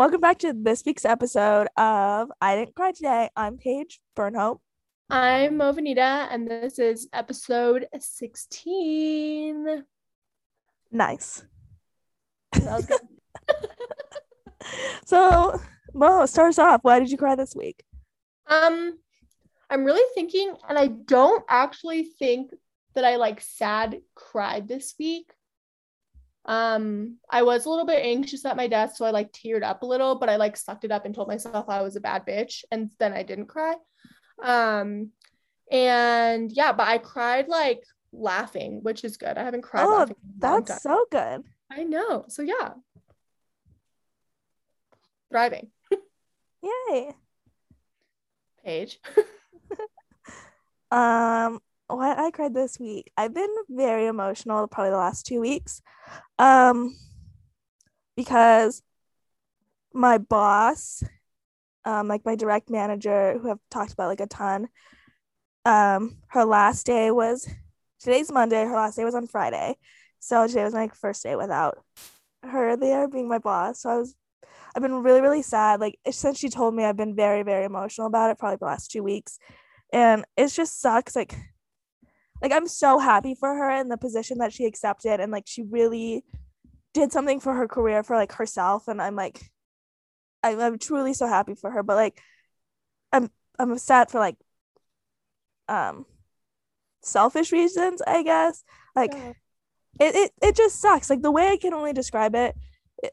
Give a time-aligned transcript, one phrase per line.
[0.00, 3.28] Welcome back to this week's episode of I Didn't Cry Today.
[3.36, 4.60] I'm Paige Burnhope.
[5.10, 9.84] I'm Movanita, and this is episode 16.
[10.90, 11.44] Nice.
[12.52, 13.00] That was good.
[15.04, 15.60] So,
[15.92, 16.80] Mo, start us off.
[16.82, 17.84] Why did you cry this week?
[18.46, 18.98] um,
[19.68, 22.54] I'm really thinking, and I don't actually think
[22.94, 25.30] that I like sad cried this week.
[26.46, 29.82] Um, I was a little bit anxious at my desk, so I like teared up
[29.82, 32.26] a little, but I like sucked it up and told myself I was a bad
[32.26, 33.74] bitch, and then I didn't cry.
[34.42, 35.10] Um,
[35.70, 39.36] and yeah, but I cried like laughing, which is good.
[39.38, 40.16] I haven't cried Oh, laughing.
[40.22, 41.42] in a long That's so good.
[41.70, 42.24] I know.
[42.28, 42.70] So yeah.
[45.30, 45.70] Thriving.
[46.62, 47.14] Yay.
[48.64, 49.00] Paige.
[50.92, 51.60] Um,
[51.96, 53.10] what I cried this week.
[53.16, 55.82] I've been very emotional probably the last two weeks.
[56.38, 56.96] Um,
[58.16, 58.82] because
[59.92, 61.02] my boss,
[61.84, 64.68] um, like my direct manager, who I've talked about like a ton,
[65.64, 67.48] um, her last day was
[68.00, 69.76] today's Monday, her last day was on Friday.
[70.18, 71.78] So today was my first day without
[72.42, 73.82] her there being my boss.
[73.82, 74.14] So I was
[74.74, 75.80] I've been really, really sad.
[75.80, 78.90] Like since she told me I've been very, very emotional about it, probably the last
[78.90, 79.38] two weeks
[79.92, 81.36] and it just sucks like
[82.42, 85.62] like i'm so happy for her and the position that she accepted and like she
[85.62, 86.24] really
[86.92, 89.50] did something for her career for like herself and i'm like
[90.42, 92.20] i'm, I'm truly so happy for her but like
[93.12, 94.36] i'm i'm sad for like
[95.68, 96.04] um
[97.02, 98.64] selfish reasons i guess
[98.96, 99.32] like Yeah.
[100.00, 102.54] it, it it just sucks like the way i can only describe it,
[103.02, 103.12] it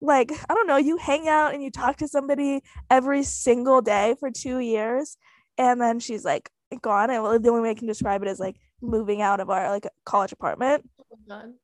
[0.00, 4.14] like i don't know you hang out and you talk to somebody every single day
[4.18, 5.16] for two years
[5.58, 6.50] and then she's like
[6.82, 9.70] gone and the only way i can describe it is like moving out of our
[9.70, 10.88] like college apartment.
[11.28, 11.54] Done.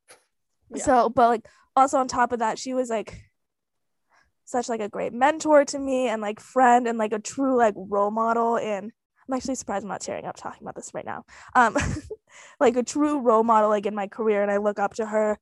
[0.73, 0.83] Yeah.
[0.83, 3.21] so but like also on top of that she was like
[4.45, 7.75] such like a great mentor to me and like friend and like a true like
[7.77, 8.57] role model.
[8.57, 8.91] And
[9.27, 11.25] i'm actually surprised i'm not tearing up talking about this right now.
[11.55, 11.77] Um
[12.59, 14.41] like a true role model like in my career.
[14.41, 15.39] And i look up to her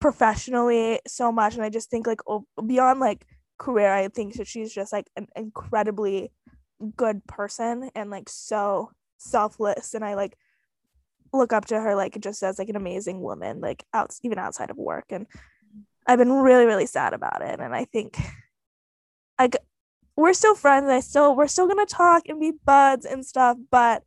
[0.00, 1.54] professionally so much.
[1.54, 3.26] And i just think like oh, beyond like
[3.56, 6.32] career i think that she's just like an incredibly
[6.84, 10.36] good person and like so selfless and i like
[11.32, 14.70] look up to her like just as like an amazing woman like out even outside
[14.70, 15.26] of work and
[16.06, 18.18] i've been really really sad about it and i think
[19.38, 19.56] like
[20.16, 24.02] we're still friends i still we're still gonna talk and be buds and stuff but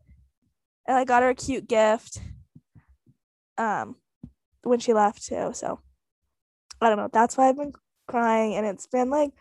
[0.87, 2.21] and i got her a cute gift
[3.57, 3.95] um
[4.63, 5.79] when she left too so
[6.81, 7.73] i don't know that's why i've been
[8.07, 9.31] crying and it's been like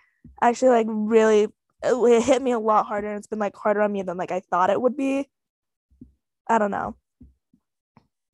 [0.42, 1.46] actually like really
[1.82, 4.32] it hit me a lot harder and it's been like harder on me than like
[4.32, 5.28] i thought it would be
[6.48, 6.97] i don't know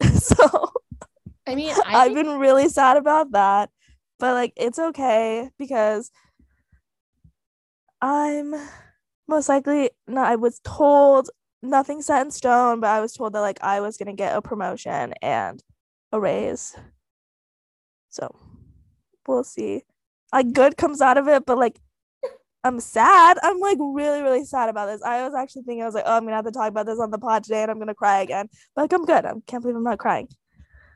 [0.14, 0.72] so
[1.46, 3.70] I mean, I I've been really sad about that,
[4.18, 6.10] but like it's okay because
[8.00, 8.54] I'm
[9.28, 11.30] most likely no, I was told
[11.62, 14.42] nothing set in stone, but I was told that like I was gonna get a
[14.42, 15.62] promotion and
[16.12, 16.74] a raise.
[18.10, 18.34] So
[19.26, 19.84] we'll see.
[20.32, 21.78] Like good comes out of it, but like
[22.64, 23.38] I'm sad.
[23.42, 25.02] I'm like really, really sad about this.
[25.02, 27.00] I was actually thinking I was like, oh, I'm gonna have to talk about this
[27.00, 28.48] on the pod today and I'm gonna cry again.
[28.74, 29.24] But like I'm good.
[29.24, 30.28] I can't believe I'm not crying.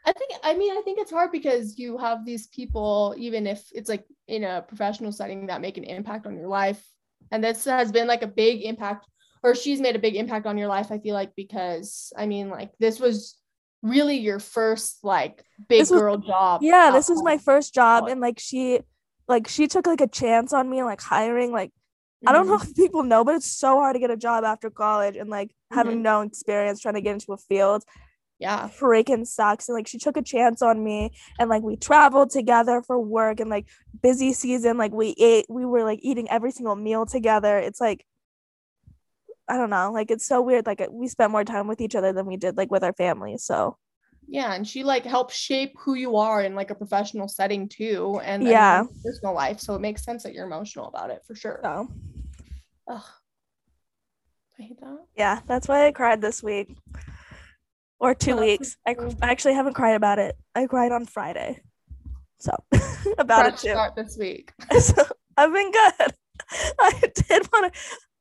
[0.05, 3.65] I think I mean I think it's hard because you have these people, even if
[3.73, 6.85] it's like in a professional setting that make an impact on your life.
[7.33, 9.09] And this has been like a big impact,
[9.43, 12.49] or she's made a big impact on your life, I feel like, because I mean,
[12.51, 13.37] like this was
[13.83, 16.63] really your first like big was- girl job.
[16.63, 18.81] yeah this was my first job and like she
[19.29, 21.73] like she took like a chance on me like hiring like
[22.27, 22.65] i don't know Mhm.
[22.71, 25.55] if people know but it's so hard to get a job after college and like
[25.73, 27.85] having no experience trying to get into a field
[28.39, 28.69] Yeah.
[28.69, 32.83] freaking sucks and like she took a chance on me and like we traveled together
[32.83, 33.67] for work and like
[34.03, 38.05] busy season like we ate we were like eating every single meal together it's like
[39.49, 42.13] i don't know like it's so weird like we spent more time with each other
[42.13, 43.77] than we did like with our families so
[44.29, 48.21] Yeah, and she like helps shape who you are in like a professional setting too,
[48.25, 48.85] and Yeah.
[49.05, 49.61] personal life.
[49.61, 51.61] So it makes sense that you're emotional about it for sure.
[51.63, 51.89] so
[52.89, 53.03] Ugh.
[54.59, 54.99] I hate that.
[55.17, 56.77] Yeah, that's why I cried this week.
[57.99, 58.77] Or two weeks.
[58.87, 58.97] I.
[59.23, 60.37] I actually haven't cried about it.
[60.55, 61.61] I cried on Friday.
[62.39, 62.53] So
[63.19, 63.71] about Fresh it too.
[63.71, 64.53] start this week.
[64.79, 65.03] So
[65.37, 66.15] I've been good.
[66.81, 67.81] I did want to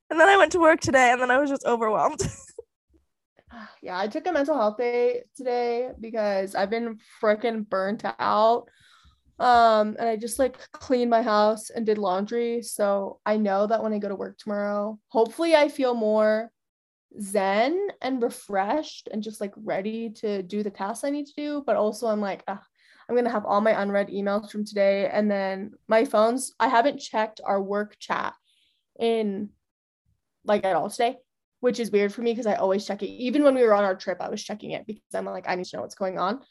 [0.09, 2.19] and then I went to work today and then I was just overwhelmed.
[3.81, 8.65] Yeah, I took a mental health day today because I've been freaking burnt out.
[9.37, 12.61] Um, and I just like cleaned my house and did laundry.
[12.61, 16.51] So I know that when I go to work tomorrow, hopefully I feel more
[17.21, 21.63] zen and refreshed and just like ready to do the tasks I need to do.
[21.65, 22.61] But also I'm like, ah,
[23.09, 26.53] I'm gonna have all my unread emails from today, and then my phones.
[26.59, 28.33] I haven't checked our work chat
[28.99, 29.49] in
[30.43, 31.17] like at all today,
[31.59, 33.07] which is weird for me because I always check it.
[33.07, 35.55] Even when we were on our trip, I was checking it because I'm like, I
[35.55, 36.41] need to know what's going on.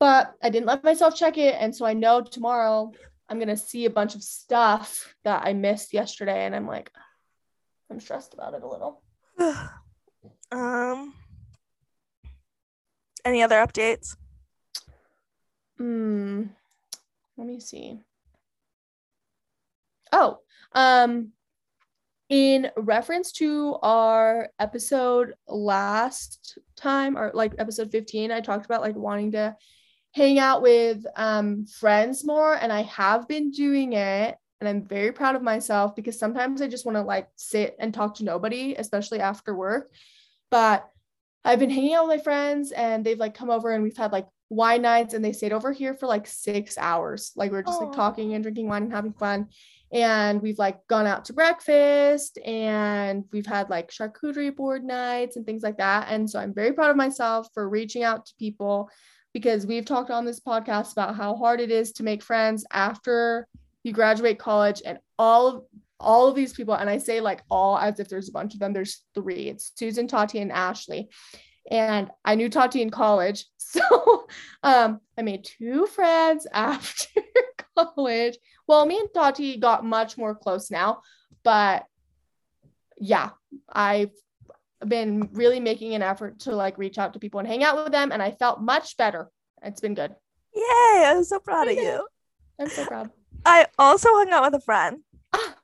[0.00, 1.56] But I didn't let myself check it.
[1.58, 2.92] And so I know tomorrow
[3.28, 6.44] I'm going to see a bunch of stuff that I missed yesterday.
[6.44, 6.90] And I'm like,
[7.90, 9.02] I'm stressed about it a little.
[10.52, 11.14] um,
[13.24, 14.16] any other updates?
[15.78, 16.44] Hmm.
[17.36, 18.00] Let me see.
[20.12, 20.38] Oh,
[20.72, 21.32] um,
[22.34, 28.96] in reference to our episode last time, or like episode 15, I talked about like
[28.96, 29.54] wanting to
[30.14, 34.36] hang out with um, friends more, and I have been doing it.
[34.60, 37.94] And I'm very proud of myself because sometimes I just want to like sit and
[37.94, 39.92] talk to nobody, especially after work.
[40.50, 40.88] But
[41.44, 44.10] I've been hanging out with my friends and they've like come over and we've had
[44.10, 47.30] like wine nights and they stayed over here for like six hours.
[47.36, 47.86] Like we're just Aww.
[47.86, 49.50] like talking and drinking wine and having fun
[49.94, 55.46] and we've like gone out to breakfast and we've had like charcuterie board nights and
[55.46, 56.08] things like that.
[56.10, 58.90] And so i'm very proud of myself for reaching out to people
[59.32, 63.46] because we've talked on this podcast about how hard it is to make friends after
[63.84, 65.62] you graduate college and all of
[66.00, 68.60] all of these people and i say like all as if there's a bunch of
[68.60, 69.48] them there's three.
[69.48, 71.08] It's susan tati and ashley.
[71.70, 74.26] And i knew tati in college so
[74.64, 77.22] um, i made two friends after
[77.76, 81.02] college well, me and Tati got much more close now,
[81.42, 81.86] but
[82.96, 83.30] yeah,
[83.70, 84.12] I've
[84.86, 87.92] been really making an effort to like reach out to people and hang out with
[87.92, 89.30] them, and I felt much better.
[89.62, 90.14] It's been good.
[90.54, 91.04] Yay!
[91.06, 92.06] I'm so proud of you.
[92.58, 93.10] I'm so proud.
[93.44, 95.00] I also hung out with a friend.
[95.32, 95.56] Ah.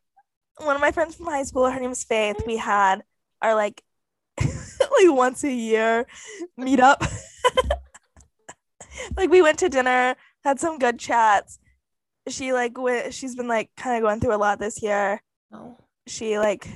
[0.58, 2.36] One of my friends from high school, her name is Faith.
[2.38, 2.50] Mm-hmm.
[2.50, 3.02] We had
[3.40, 3.82] our like
[4.40, 4.50] like
[5.04, 6.06] once a year
[6.58, 7.06] meetup.
[9.16, 11.58] like we went to dinner, had some good chats,
[12.30, 15.22] she like went she's been like kind of going through a lot this year.
[15.52, 15.76] Oh.
[16.06, 16.66] she like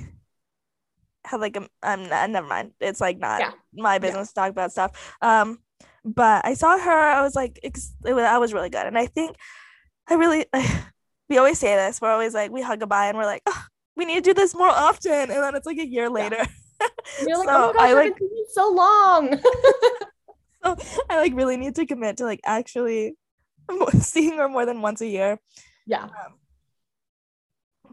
[1.25, 2.71] had like a i'm not, never mind.
[2.79, 3.51] It's like not Yeah.
[3.73, 5.15] my business to talk about stuff.
[5.21, 5.59] Um
[6.03, 8.85] but i saw her i was like ex- it was, i was really good.
[8.85, 9.35] And i think
[10.07, 10.45] i really
[11.29, 13.63] we always say this we're always like we hug goodbye and we're like oh,
[13.97, 15.11] we need to do this more often.
[15.11, 16.37] And then it's like a year later.
[16.39, 18.19] And You're like, So, oh my gosh, I, like-
[18.51, 19.39] so long.
[20.63, 20.75] so
[21.09, 23.15] i like really need to commit to like actually
[23.99, 25.39] seeing her more than once a year
[25.87, 26.03] yeah.
[26.05, 26.33] Um,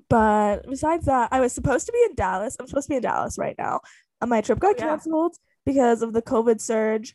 [0.08, 2.56] but besides that, I was supposed to be in Dallas.
[2.58, 3.80] I'm supposed to be in Dallas right now.
[4.20, 4.84] And my trip got Oh, yeah.
[4.86, 5.36] canceled
[5.66, 7.14] because of the COVID surge,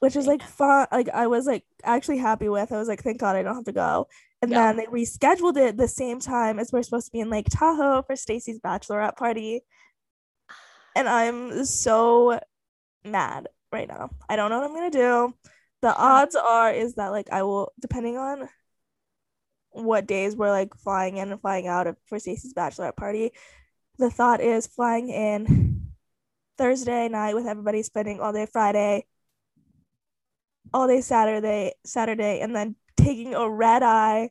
[0.00, 0.86] which is like fun.
[0.92, 2.72] Like I was like actually happy with.
[2.72, 4.06] I was like, thank God I don't have to go.
[4.42, 4.72] And Yeah.
[4.72, 8.02] then they rescheduled it the same time as we're supposed to be in Lake Tahoe
[8.02, 9.62] for Stacy's bachelorette party.
[10.96, 12.38] And I'm so
[13.04, 14.10] mad right now.
[14.28, 15.34] I don't know what I'm gonna do.
[15.84, 18.48] The odds are is that like I will depending on
[19.70, 23.32] what days we're like flying in and flying out of for Stacey's bachelorette party.
[23.98, 25.82] The thought is flying in
[26.56, 29.04] Thursday night with everybody spending all day Friday,
[30.72, 34.30] all day Saturday, Saturday, and then taking a red eye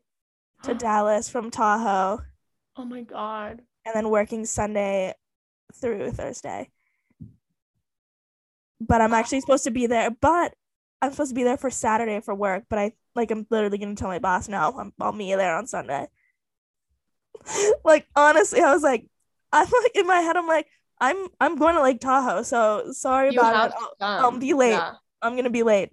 [0.63, 2.23] to Dallas from Tahoe,
[2.77, 3.61] Oh my god.
[3.85, 5.13] and then working Sunday
[5.75, 6.71] through Thursday.
[8.81, 10.55] But I'm actually supposed to be there, but
[11.03, 13.95] I'm supposed to be there for Saturday for work, but I like I'm literally gonna
[13.95, 16.07] tell my boss no, I'm um, I'll meet you there on Sunday.
[17.83, 19.05] like honestly, I was like,
[19.51, 20.67] I'm like in my head, I'm like,
[21.01, 23.75] I'm I'm going to Lake Tahoe, so sorry You about it.
[23.99, 24.25] I'll.
[24.25, 24.71] I'll be late.
[24.71, 24.93] Yeah.
[25.21, 25.89] I'm gonna be late.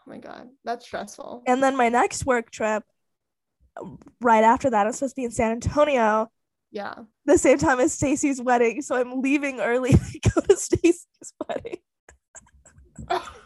[0.00, 0.48] Oh my god.
[0.64, 1.44] That's stressful.
[1.46, 2.82] And then my next work trip,
[4.20, 6.30] right after that, I'm supposed to be in San Antonio
[6.70, 6.94] Yeah.
[7.24, 8.82] the same time as Stacy's wedding.
[8.82, 11.06] So I'm leaving early to go to Stacy's
[11.48, 11.78] wedding.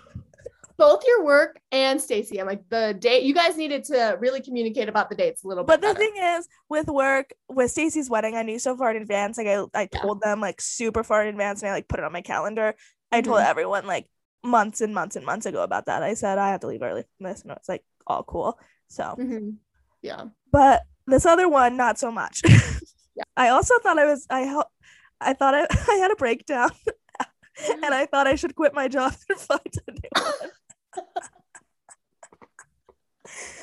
[0.82, 2.40] Both your work and Stacy.
[2.40, 5.62] I'm like the date you guys needed to really communicate about the dates a little
[5.62, 5.68] bit.
[5.68, 5.98] But the better.
[6.00, 9.38] thing is, with work, with Stacy's wedding, I knew so far in advance.
[9.38, 10.00] Like I, I Yeah.
[10.00, 12.74] told them like super far in advance, and I like put it on my calendar.
[13.12, 13.46] I told Mhm.
[13.46, 14.08] everyone like
[14.42, 16.02] months and months and months ago about that.
[16.02, 18.58] I said I have to leave early from this, and it's like all cool.
[18.88, 19.58] So, Mhm.
[20.02, 20.24] Yeah.
[20.50, 22.42] but this other one, not so much.
[23.14, 23.24] Yeah.
[23.36, 24.72] I also thought I was I hel-
[25.20, 26.70] I thought I, I had a breakdown,
[27.84, 30.50] and I thought I should quit my job and find a new one.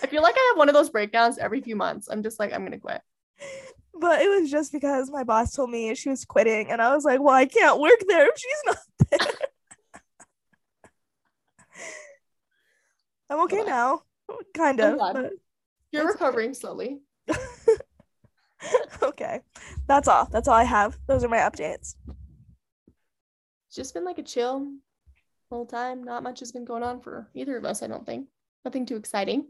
[0.01, 2.07] I feel like I have one of those breakdowns every few months.
[2.09, 3.01] I'm just like, I'm gonna quit.
[3.93, 7.03] But it was just because my boss told me she was quitting, and I was
[7.03, 8.77] like, "Well, I can't work there if she's not
[9.11, 9.19] there."
[13.29, 14.03] I'm okay now,
[14.55, 14.99] kind of.
[15.91, 17.01] You're recovering slowly.
[19.03, 19.41] okay,
[19.87, 20.25] that's all.
[20.31, 20.97] That's all I have.
[21.07, 21.95] Those are my updates.
[23.67, 24.67] It's just been like a chill
[25.49, 26.03] whole time.
[26.03, 28.27] Not much has been going on for either of us, I don't think.
[28.65, 29.47] Nothing too exciting.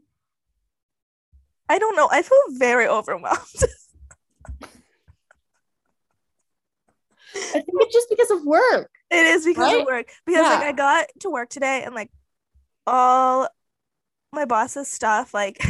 [1.67, 2.07] I don't know.
[2.11, 3.37] I feel very overwhelmed.
[7.35, 8.89] I think it's just because of work.
[9.11, 9.81] it is because Right?
[9.81, 10.09] of work.
[10.25, 12.11] Because like I got to work today and like
[12.87, 13.47] all
[14.33, 15.61] my boss's stuff, like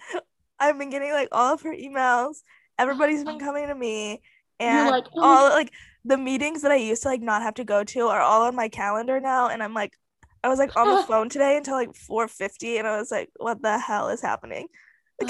[0.58, 2.36] I've been getting like all of her emails.
[2.78, 4.22] Everybody's been coming to me
[4.58, 5.70] and like, oh all like
[6.04, 8.56] the meetings that I used to like not have to go to are all on
[8.56, 9.48] my calendar now.
[9.48, 9.92] And I'm like,
[10.44, 13.62] I was like on the phone today until like 4:50 and I was like, what
[13.62, 14.68] the hell is happening?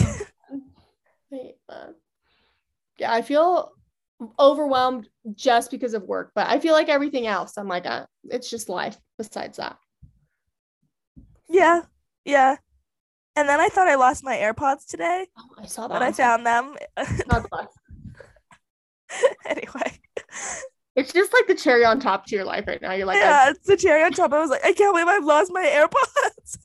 [1.30, 1.88] Wait, uh,
[2.98, 3.72] yeah, I feel
[4.38, 8.48] overwhelmed just because of work, but I feel like everything else, I'm like, uh, it's
[8.50, 9.76] just life besides that.
[11.48, 11.82] Yeah,
[12.24, 12.56] yeah.
[13.34, 15.94] And then I thought I lost my AirPods today, Oh, I saw that.
[15.94, 16.76] but I found them.
[17.28, 17.66] God bless.
[19.46, 20.00] anyway,
[20.94, 22.92] It's just like the cherry on top to your life right now.
[22.92, 24.32] You're like, yeah, it's the cherry on top.
[24.32, 26.58] I was like, I can't believe I've lost my AirPods.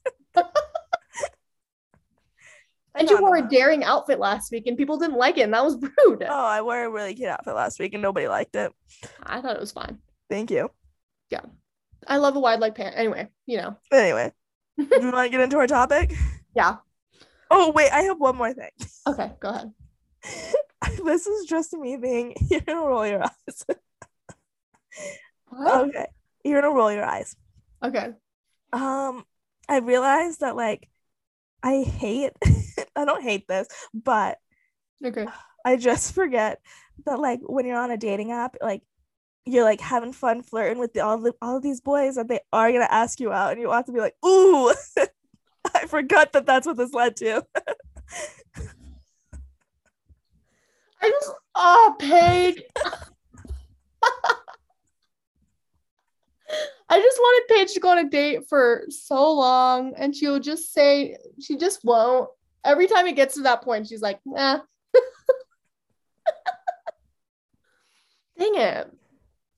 [2.97, 5.63] And you wore a daring outfit last week and people didn't like it, and that
[5.63, 6.23] was rude.
[6.23, 8.71] Oh, I wore a really cute outfit last week and nobody liked it.
[9.23, 9.99] I thought it was fine.
[10.29, 10.71] Thank you.
[11.29, 11.41] Yeah,
[12.07, 12.95] I love a wide leg pant.
[12.97, 13.77] Anyway, you know.
[13.91, 14.31] Anyway,
[14.77, 16.13] do you want to get into our topic?
[16.55, 16.77] Yeah.
[17.49, 18.71] Oh, wait, I have one more thing.
[19.07, 20.53] Okay, go ahead.
[21.03, 23.65] this is just me being, you're gonna roll your eyes.
[25.53, 26.07] Okay,
[26.43, 27.35] you're gonna roll your eyes.
[27.83, 28.13] Okay.
[28.73, 29.25] Um,
[29.69, 30.89] I realized that like
[31.63, 32.33] I hate
[32.95, 34.39] I don't hate this, but
[35.05, 35.27] Okay.
[35.65, 36.59] I just forget
[37.05, 38.81] that like when you're on a dating app, like
[39.45, 42.39] you're like having fun flirting with the, all the all of these boys that they
[42.51, 44.73] are gonna ask you out, and you want to be like, ooh,
[45.75, 47.45] I forgot that that's what this led to.
[51.01, 52.63] I just oh Paige.
[56.89, 60.71] I just wanted Paige to go on a date for so long and she'll just
[60.73, 62.29] say she just won't.
[62.63, 64.59] Every time it gets to that point, she's like, nah.
[68.39, 68.89] Dang it.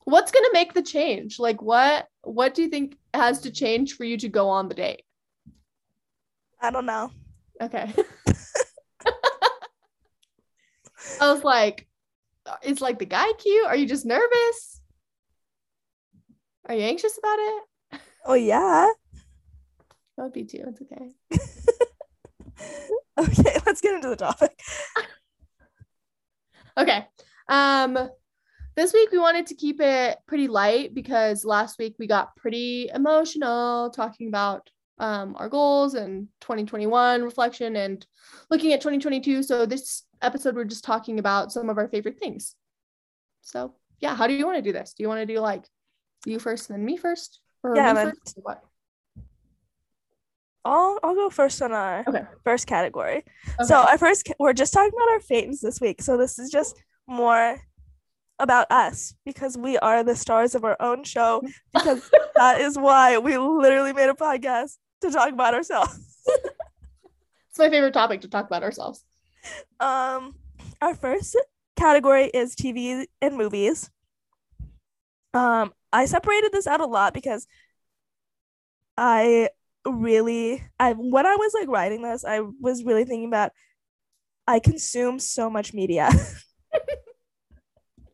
[0.05, 1.37] What's gonna make the change?
[1.37, 4.75] Like what what do you think has to change for you to go on the
[4.75, 5.03] date?
[6.61, 7.11] I don't know.
[7.61, 7.93] Okay.
[11.21, 11.87] I was like,
[12.63, 13.65] is like the guy cute?
[13.65, 14.81] Are you just nervous?
[16.65, 18.01] Are you anxious about it?
[18.25, 18.87] Oh yeah.
[20.17, 20.65] That would be too.
[20.67, 21.11] It's okay.
[23.19, 24.59] Okay, let's get into the topic.
[26.77, 27.05] Okay.
[27.49, 28.09] Um,
[28.77, 32.89] this week we wanted to keep it pretty light because last week we got pretty
[32.93, 38.05] emotional talking about um our goals and 2021 reflection and
[38.49, 39.43] looking at 2022.
[39.43, 42.55] So this episode we're just talking about some of our favorite things.
[43.41, 44.93] So yeah, how do you want to do this?
[44.93, 45.65] Do you want to do like
[46.25, 47.39] you first and then me first?
[47.63, 48.37] Or Yeah, me first?
[48.37, 48.63] or What?
[50.65, 52.23] I'll I'll go first on our Okay.
[52.43, 53.23] first category.
[53.65, 53.91] So Okay.
[53.91, 56.01] our first ca- we're just talking about our faves this week.
[56.01, 56.75] So this is just
[57.07, 57.59] more
[58.39, 61.41] about us because we are the stars of our own show
[61.73, 65.97] because that is why we literally made a podcast to talk about ourselves.
[67.49, 69.03] it's my favorite topic to talk about ourselves.
[69.79, 70.35] Um
[70.81, 71.35] our first
[71.75, 73.89] category is TV and movies.
[75.33, 77.47] Um I separated this out a lot because
[78.97, 79.49] I
[79.85, 83.51] really I when I was like writing this, I was really thinking about
[84.47, 86.09] I consume so much media.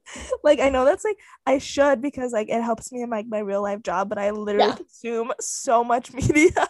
[0.44, 3.40] like I know that's like I should because like it helps me in like my
[3.40, 4.78] real life job, but I literally Yeah.
[4.78, 6.68] consume so much media.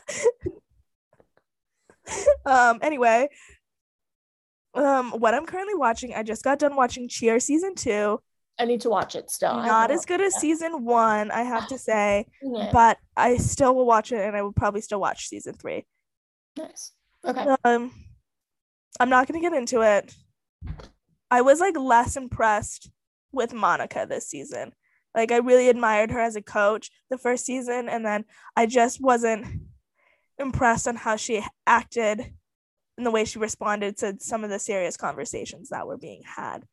[2.45, 3.29] um anyway,
[4.75, 8.19] um what I'm currently watching, I just got done watching Cheer season 2.
[8.57, 9.55] I need to watch it still.
[9.55, 12.71] Not as good as watched season 1, I have to say, it.
[12.71, 15.85] but I still will watch it and I will probably still watch season 3.
[16.57, 16.93] Nice.
[17.25, 17.55] Okay.
[17.63, 17.91] Um,
[18.99, 20.13] I'm not gonna get into it.
[21.29, 22.89] I was like less impressed
[23.31, 24.73] with Monica this season.
[25.13, 29.01] Like I really admired her as a coach the first season, and then I just
[29.01, 29.45] wasn't
[30.37, 32.33] impressed on how she acted
[32.97, 36.63] and the way she responded to some of the serious conversations that were being had.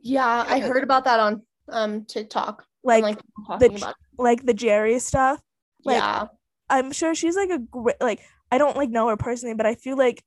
[0.00, 2.64] Yeah, I heard about that on um TikTok.
[2.84, 3.18] Like like
[3.60, 5.40] the like the Jerry stuff.
[5.84, 6.26] like, yeah.
[6.68, 8.20] I'm sure she's like a great like
[8.50, 10.22] I don't like know her personally, but I feel like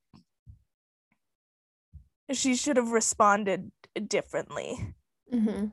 [2.32, 3.72] she should have responded
[4.08, 4.96] differently.
[5.32, 5.68] hmm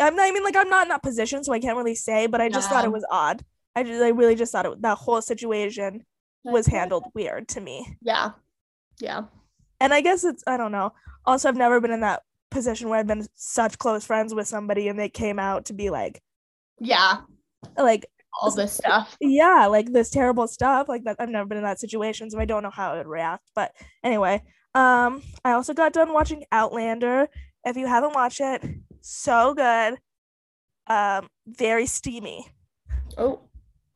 [0.00, 2.26] I'm not I mean like I'm not in that position, so I can't really say,
[2.26, 3.44] but I just thought it was odd.
[3.76, 6.04] I just I really just thought it, that whole situation
[6.44, 7.96] was handled weird to me.
[8.02, 8.32] Yeah.
[9.00, 9.24] Yeah.
[9.80, 10.92] And I guess it's I don't know.
[11.26, 14.88] Also, I've never been in that position where I've been such close friends with somebody
[14.88, 16.22] and they came out to be like
[16.78, 17.22] Yeah.
[17.76, 18.06] like
[18.40, 19.16] all this stuff.
[19.20, 20.88] Yeah, like this terrible stuff.
[20.88, 23.06] Like that I've never been in that situation, so I don't know how I would
[23.06, 23.48] react.
[23.54, 23.72] But
[24.02, 24.42] anyway,
[24.74, 27.28] um, I also got done watching Outlander.
[27.64, 28.62] If you haven't watched it,
[29.00, 29.98] so good.
[30.86, 32.46] Um, very steamy.
[33.16, 33.40] Oh,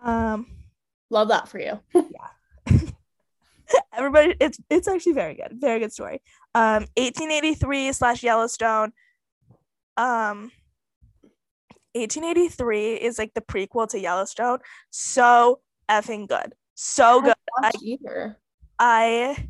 [0.00, 0.47] Um,
[1.11, 1.81] love that for you.
[3.92, 6.22] everybody it's it's actually very good very good story.
[6.54, 8.92] Um 1883 slash yellowstone
[9.96, 10.50] um
[11.94, 14.58] 1883 is like the prequel to yellowstone.
[14.90, 15.60] So
[15.90, 16.54] effing good.
[16.75, 17.34] So good.
[17.60, 18.38] Watch either.
[18.78, 19.48] i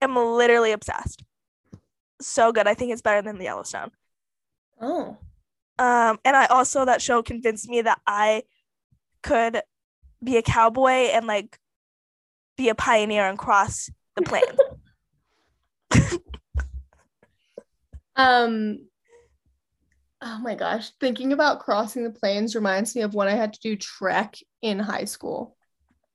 [0.00, 1.22] am literally obsessed.
[2.20, 2.66] So good.
[2.66, 3.90] I think it's better than the yellowstone.
[4.80, 5.18] Oh,
[5.78, 8.42] um and i also that show convinced me that i
[9.22, 9.62] could
[10.22, 11.58] be a cowboy and like
[12.56, 14.58] be a pioneer and cross the plains
[18.16, 18.78] um.
[20.24, 23.60] Oh my gosh, thinking about crossing the plains reminds me of when I had to
[23.60, 25.56] do trek in high school.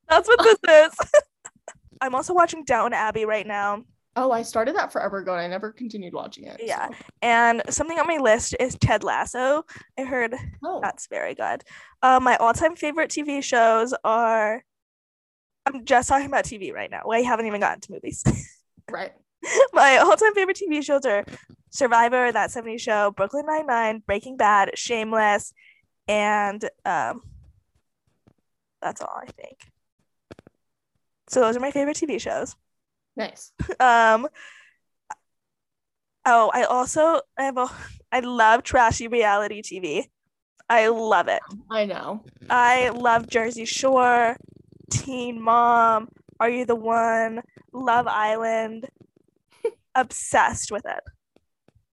[0.07, 1.11] That's what this is.
[2.01, 3.83] I'm also watching Downton Abbey right now.
[4.15, 6.61] Oh, I started that forever ago and I never continued watching it.
[6.63, 6.87] Yeah.
[6.87, 9.65] so- And something on my list is Ted Lasso.
[9.99, 11.63] I heard Oh, that's very good.
[12.01, 14.63] Uh, my all time favorite TV shows are.
[15.67, 17.03] I'm just talking about TV right now.
[17.09, 18.23] I haven't even gotten to movies.
[18.91, 19.11] right.
[19.73, 21.25] my all time favorite TV shows are
[21.69, 25.53] Survivor, That 70 Show, Brooklyn Nine-Nine, Breaking Bad, Shameless,
[26.07, 27.21] and um,
[28.81, 29.57] that's all I think.
[31.27, 32.55] So those are my favorite TV shows.
[33.15, 33.51] Nice.
[33.79, 34.27] Um.
[36.29, 37.69] Oh, I also I have a
[38.11, 40.09] I love trashy reality TV.
[40.69, 41.39] I love it.
[41.71, 42.25] I know.
[42.49, 44.35] I love Jersey Shore,
[44.89, 47.41] Teen Mom, Are You the One,
[47.73, 48.87] Love Island.
[49.95, 51.03] Obsessed with it.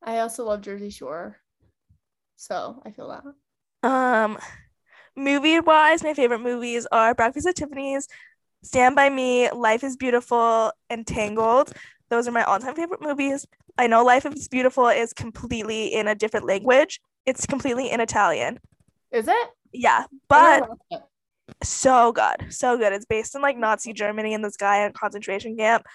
[0.02, 1.38] I also love Jersey Shore.
[2.36, 3.90] So I feel that.
[3.90, 4.38] Um,
[5.16, 8.08] movie wise, my favorite movies are Breakfast at Tiffany's,
[8.64, 11.74] Stand by Me, Life is Beautiful, and Tangled.
[12.10, 13.46] Those are my all time favorite movies.
[13.78, 17.00] I know Life is Beautiful is completely in a different language.
[17.26, 18.60] It's completely in Italian.
[19.12, 19.50] Is it?
[19.72, 20.70] Yeah, but.
[21.64, 22.54] So good.
[22.54, 22.94] So good.
[22.94, 25.86] It's based in like Nazi Germany and this guy in a concentration camp.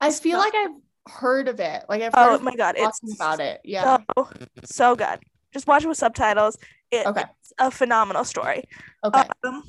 [0.00, 0.70] I feel like I've
[1.12, 1.84] heard of it.
[1.88, 3.60] Like I've Oh my god, it's about it.
[3.64, 3.98] Yeah.
[4.16, 4.28] so
[4.64, 5.18] so good.
[5.52, 6.56] Just watch it with subtitles.
[6.90, 7.24] It- Okay.
[7.40, 8.64] It's a phenomenal story.
[9.04, 9.22] Okay.
[9.44, 9.62] Um,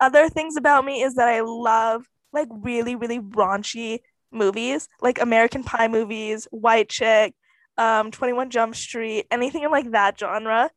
[0.00, 5.62] other things about me is that I love like really, really raunchy movies, like American
[5.64, 7.34] Pie movies, White Chick,
[7.76, 10.70] um, 21 Jump Street, anything in like that genre.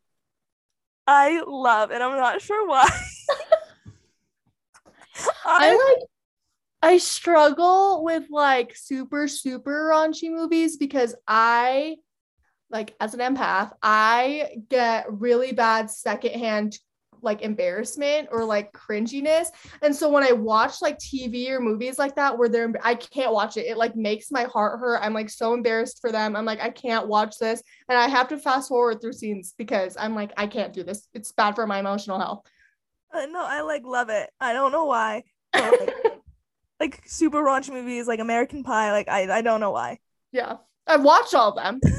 [1.07, 2.87] I love, and I'm not sure why.
[5.45, 6.07] I like
[6.81, 11.97] I struggle with like super super raunchy movies because I
[12.69, 16.79] like as an empath, I get really bad secondhand
[17.21, 19.47] like embarrassment or like cringiness.
[19.81, 23.33] And so when I watch like TV or movies like that where they're I can't
[23.33, 23.65] watch it.
[23.65, 24.99] It like makes my heart hurt.
[25.01, 26.35] I'm like so embarrassed for them.
[26.35, 29.97] I'm like I can't watch this and I have to fast forward through scenes because
[29.99, 31.07] I'm like I can't do this.
[31.13, 32.45] It's bad for my emotional health.
[33.13, 34.29] Uh, no, I like love it.
[34.39, 35.23] I don't know why.
[35.53, 35.93] like,
[36.79, 38.91] like super raunchy movies, like American Pie.
[38.91, 39.99] Like I, I don't know why.
[40.31, 40.57] Yeah.
[40.87, 41.79] I've watched all of them.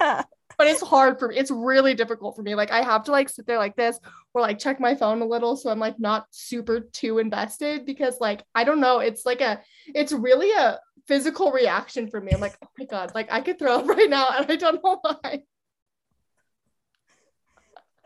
[0.00, 0.22] Yeah.
[0.58, 1.36] But it's hard for me.
[1.36, 2.54] It's really difficult for me.
[2.54, 3.98] Like I have to like sit there like this
[4.32, 8.20] or like check my phone a little so I'm like not super too invested because
[8.20, 12.32] like I don't know, it's like a it's really a physical reaction for me.
[12.32, 14.82] I'm like, oh my god, like I could throw up right now and I don't
[14.82, 15.42] know why.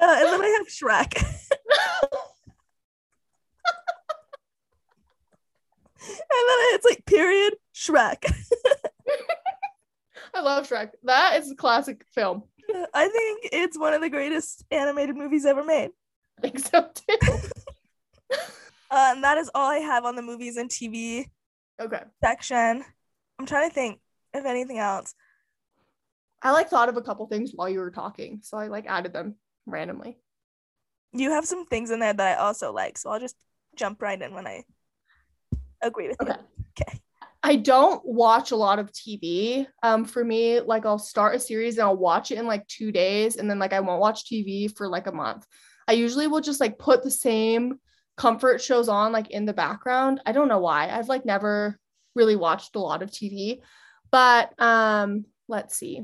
[0.00, 1.24] Uh, and then I have Shrek.
[6.08, 8.24] and then it's like period Shrek.
[10.38, 10.90] I love Shrek.
[11.02, 12.44] That is a classic film.
[12.94, 15.90] I think it's one of the greatest animated movies ever made.
[16.38, 17.18] I think so too.
[18.90, 21.26] Uh, and that is all I have on the movies and TV
[21.78, 22.04] okay.
[22.24, 22.82] section.
[23.38, 24.00] I'm trying to think
[24.32, 25.14] of anything else.
[26.40, 29.12] I like thought of a couple things while you were talking, so I like added
[29.12, 29.34] them
[29.66, 30.16] randomly.
[31.12, 33.36] You have some things in there that I also like, so I'll just
[33.76, 34.64] jump right in when I
[35.82, 36.32] agree with Okay.
[36.32, 36.64] you.
[36.80, 37.00] Okay.
[37.48, 39.66] I don't watch a lot of TV.
[39.82, 42.92] Um, for me, like I'll start a series and I'll watch it in like two
[42.92, 45.46] days, and then like I won't watch TV for like a month.
[45.88, 47.80] I usually will just like put the same
[48.18, 50.20] comfort shows on like in the background.
[50.26, 50.90] I don't know why.
[50.90, 51.78] I've like never
[52.14, 53.60] really watched a lot of TV,
[54.10, 56.02] but um, let's see.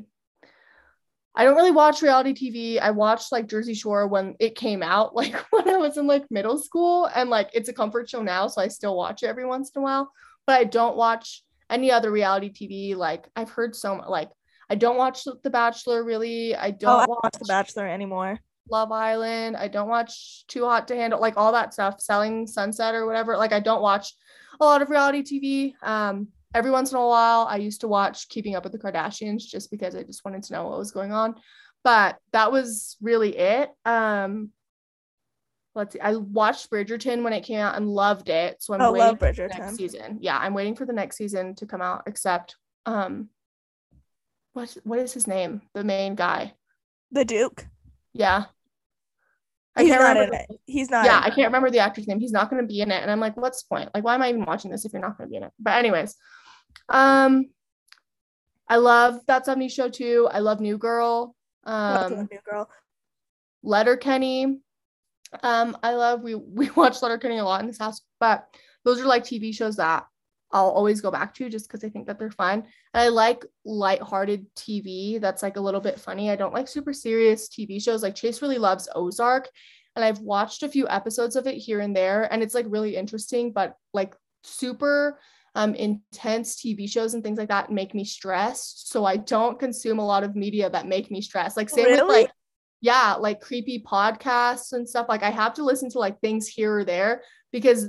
[1.35, 2.81] I don't really watch reality TV.
[2.81, 6.25] I watched like Jersey Shore when it came out, like when I was in like
[6.31, 9.45] middle school, and like it's a comfort show now, so I still watch it every
[9.45, 10.11] once in a while
[10.47, 12.97] but I don't watch any other reality TV.
[12.97, 14.31] Like I've heard so much, like
[14.71, 16.55] I don't watch The Bachelor really.
[16.55, 18.39] I Oh, I don't don't watch The Bachelor anymore.
[18.71, 19.57] Love Island.
[19.57, 23.37] I don't watch Too Hot to Handle, like all that stuff, Selling Sunset or whatever.
[23.37, 24.15] Like I don't watch
[24.61, 25.87] a lot of reality TV.
[25.87, 29.43] Um, every once in a while, I used to watch Keeping Up with the Kardashians
[29.43, 31.35] just because I just wanted to know what was going on.
[31.83, 33.71] But that was really it.
[33.85, 34.51] Um,
[35.75, 36.01] let's see.
[36.01, 38.63] I watched Bridgerton when it came out and loved it.
[38.63, 40.19] So I'm Oh, waiting love for the next season.
[40.21, 42.03] Yeah, I'm waiting for the next season to come out.
[42.07, 42.57] Except,
[42.87, 43.29] um,
[44.53, 45.63] what what is his name?
[45.75, 46.55] The main guy.
[47.11, 47.67] The Duke.
[48.13, 48.45] Yeah.
[49.77, 50.39] I He's can't not remember.
[50.67, 51.05] He's not.
[51.05, 52.21] Yeah, I can't remember the actor's name.
[52.21, 53.91] He's not going to be in it, and I'm like, what's the point?
[53.93, 55.51] Like, why am I even watching this if you're not going to be in it?
[55.59, 56.15] But anyways,
[56.89, 57.47] um,
[58.69, 60.29] I love that '70s show too.
[60.31, 61.35] I love New Girl.
[61.67, 62.71] Love Um, new girl.
[63.65, 64.61] Letterkenny.
[65.43, 68.47] Um, I love we we watch Letterkenny a lot in this house, but
[68.85, 70.07] those are like TV shows that
[70.53, 72.65] I'll always go back to just because I think that they're fun.
[72.93, 76.31] And I like lighthearted TV that's like a little bit funny.
[76.31, 78.03] I don't like super serious TV shows.
[78.03, 79.49] Like Chase really loves Ozark,
[79.97, 82.97] and I've watched a few episodes of it here and there, and it's like really
[82.97, 85.19] interesting, but like super
[85.57, 88.91] um intense TV shows and things like that make me stressed.
[88.91, 91.57] So I don't consume a lot of media that make me stressed.
[91.57, 92.31] Like same with like
[92.85, 95.07] yeah, like creepy podcasts and stuff.
[95.09, 97.89] Like I have to listen to like things here or there because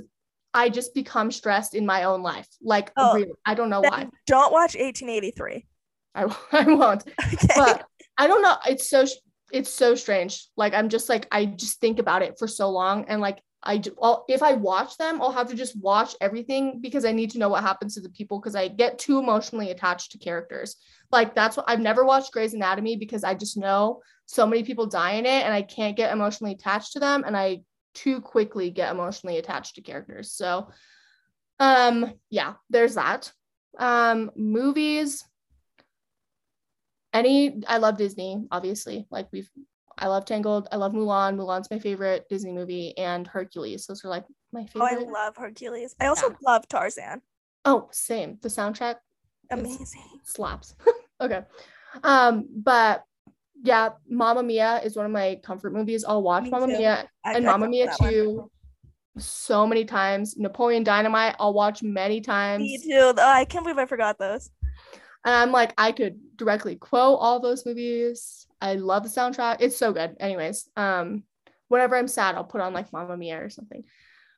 [0.54, 2.48] I just become stressed in my own life.
[2.62, 4.08] Like Oh, really, I don't know why.
[4.26, 5.66] Don't watch 1883.
[6.14, 7.04] I, I won't.
[7.34, 7.54] Okay.
[7.54, 7.84] But
[8.16, 8.56] I don't know.
[8.66, 9.04] It's so
[9.52, 10.46] it's so strange.
[10.56, 13.78] Like I'm just like I just think about it for so long and like I
[13.78, 17.32] do, well, if I watch them, I'll have to just watch everything because I need
[17.32, 20.76] to know what happens to the people because I get too emotionally attached to characters.
[21.10, 24.86] Like that's what I've never watched Grey's Anatomy because I just know so many people
[24.86, 27.62] die in it and I can't get emotionally attached to them and I
[27.94, 30.32] too quickly get emotionally attached to characters.
[30.32, 30.68] So
[31.60, 33.32] um yeah, there's that.
[33.78, 35.24] Um movies
[37.12, 39.06] any I love Disney, obviously.
[39.10, 39.50] Like we've
[39.98, 41.36] I love Tangled, I love Mulan.
[41.36, 43.86] Mulan's my favorite Disney movie and Hercules.
[43.86, 44.82] Those are like my favorite.
[44.82, 45.94] oh, I love Hercules.
[45.98, 46.36] I also Yeah.
[46.42, 47.22] love Tarzan.
[47.64, 48.38] Oh, same.
[48.42, 48.96] The soundtrack
[49.50, 50.02] Amazing.
[50.24, 50.74] slaps.
[51.20, 51.42] okay.
[52.02, 53.04] Um, but
[53.66, 56.04] yeah, Mamma Mia is one of my comfort movies.
[56.04, 56.78] I'll watch Me Mamma too.
[56.78, 57.92] Mia I- and I Mamma Mia.
[58.00, 58.50] 2
[59.18, 60.36] so many times.
[60.36, 62.62] Napoleon Dynamite, I'll watch many times.
[62.62, 63.14] Me too.
[63.16, 64.50] Oh, I can't believe I forgot those.
[65.24, 68.46] And I'm like, I could directly quote all those movies.
[68.60, 69.56] I love the soundtrack.
[69.60, 70.16] It's so good.
[70.20, 71.24] Anyways, um,
[71.68, 73.84] whenever I'm sad, I'll put on like Mamma Mia or something.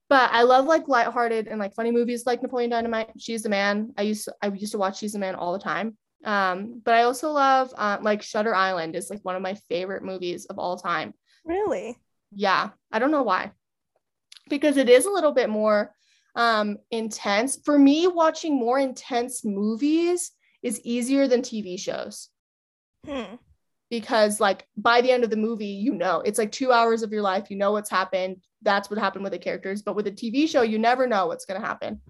[0.08, 3.10] But I love like lighthearted and like funny movies like Napoleon Dynamite.
[3.18, 3.92] She's the man.
[3.98, 5.98] I used to, I used to watch She's the Man all the time.
[6.24, 10.02] Um, but I also love uh, like Shutter Island is like one of my favorite
[10.02, 11.14] movies of all time.
[11.44, 11.96] Really?
[12.32, 13.52] Yeah, I don't know why.
[14.48, 15.94] Because it is a little bit more
[16.34, 17.58] um intense.
[17.64, 22.30] For me, watching more intense movies is easier than TV shows
[23.06, 23.36] Hmm.
[23.90, 27.12] because like by the end of the movie, you know, it's like 2 hours of
[27.12, 28.42] your life, you know what's happened.
[28.62, 31.44] That's what happened with the characters, but with a TV show, you never know what's
[31.44, 32.00] going to happen.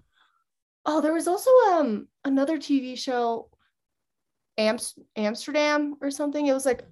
[0.85, 3.49] Oh, there was also um another TV show
[4.59, 6.45] Amst- Amsterdam or something.
[6.45, 6.83] It was like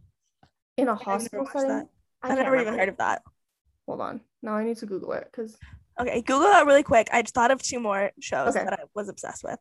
[0.77, 1.67] in a hospital setting.
[1.69, 1.87] that.
[2.23, 2.79] I I've can't never even remember.
[2.79, 3.21] heard of that.
[3.87, 4.21] Hold on.
[4.41, 5.57] Now I need to Google it because
[5.99, 7.09] Okay, Google that really quick.
[7.11, 8.63] I just thought of two more shows Okay.
[8.63, 9.59] that I was obsessed with.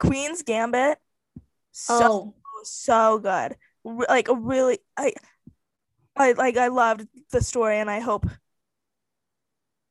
[0.00, 0.98] Queen's Gambit.
[1.72, 3.56] So oh so good.
[3.84, 5.12] Re- like a really I
[6.16, 8.26] I like I loved the story and I hope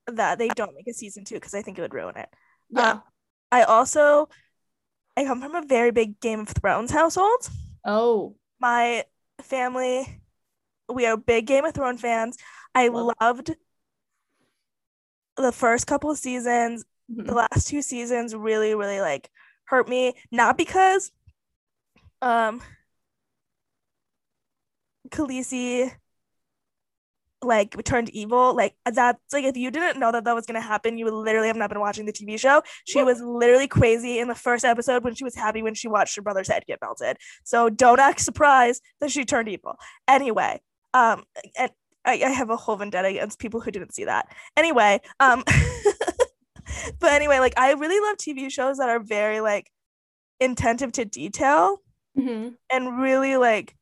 [0.07, 2.29] that they don't make a season 2 because I think it would ruin it.
[2.69, 2.91] yeah.
[2.91, 3.03] Um,
[3.51, 4.29] I also
[5.17, 7.49] I come from a very big Game of Thrones household.
[7.85, 9.05] oh My
[9.41, 10.21] family
[10.87, 12.37] we are big Game of Thrones fans.
[12.73, 13.55] I Love loved
[15.37, 17.25] the first couple of seasons mhm.
[17.25, 19.29] the last two seasons really really like
[19.65, 21.11] hurt me not because
[22.21, 22.61] um
[25.09, 25.91] Khaleesi
[27.45, 30.65] like turned evil like that's like if you didn't know that that was going to
[30.67, 32.61] happen you would literally have not been watching the TV show.
[32.85, 36.15] She was literally crazy in the first episode when she was happy when she watched
[36.15, 37.17] her brother's head get melted.
[37.43, 39.75] So don't act surprised that she turned evil.
[40.07, 40.61] Anyway
[40.93, 41.23] um
[41.57, 41.71] and
[42.05, 44.27] I, I have a whole vendetta against people who didn't see that.
[44.57, 45.43] Anyway um
[46.99, 49.69] but anyway like i really love tv shows that are very like
[50.41, 51.77] attentive to detail
[52.17, 52.55] Mhm.
[52.71, 53.75] and really like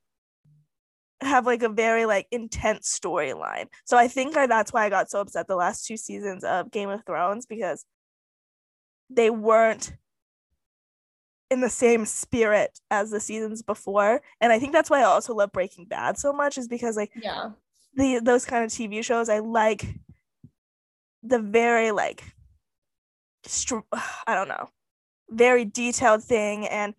[1.25, 3.67] have like a very like intense storyline.
[3.85, 6.71] So i think I, that's why i got so upset the last two seasons of
[6.71, 7.85] game of thrones because
[9.09, 9.93] they weren't
[11.49, 14.21] in the same spirit as the seasons before.
[14.41, 17.11] And i think that's why i also love breaking bad so much is because like
[17.15, 17.51] yeah.
[17.95, 19.85] the those kind of TV shows, I like
[21.21, 22.23] the very like
[23.45, 23.79] str-
[24.27, 24.69] I don't know,
[25.29, 26.93] very detailed thing and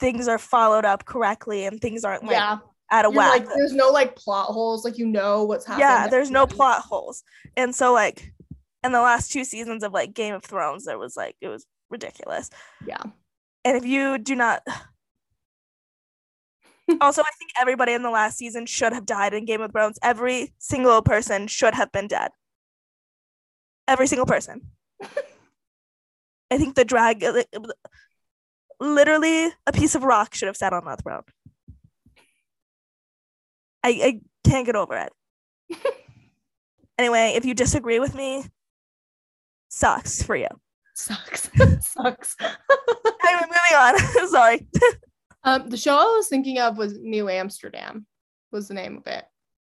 [0.00, 2.58] things are followed up correctly and things aren't like yeah
[2.90, 3.46] out of You're whack.
[3.46, 5.86] like there's no like plot holes, like you know what's happening.
[5.86, 7.22] yeah, there's no plot holes.
[7.56, 8.32] And so like
[8.82, 11.66] in the last two seasons of like Game of Thrones, there was like it was
[11.90, 12.50] ridiculous.
[12.86, 13.02] Yeah.
[13.64, 14.62] And if you do not
[17.00, 19.98] also I think everybody in the last season should have died in Game of Thrones.
[20.02, 22.30] Every single person should have been dead.
[23.86, 24.62] Every single person.
[26.50, 27.22] I think the drag
[28.80, 31.22] literally a piece of rock should have sat on that throne.
[33.84, 35.12] I, I can't get over it.
[36.98, 38.44] anyway, if you disagree with me,
[39.68, 40.48] sucks for you.
[40.94, 41.50] Sucks.
[41.80, 42.36] Sucks.
[43.26, 43.76] Anyway, moving
[44.22, 44.28] on.
[44.28, 44.66] Sorry.
[45.44, 48.06] um, the show I was thinking of was New Amsterdam,
[48.52, 49.22] was the name of it.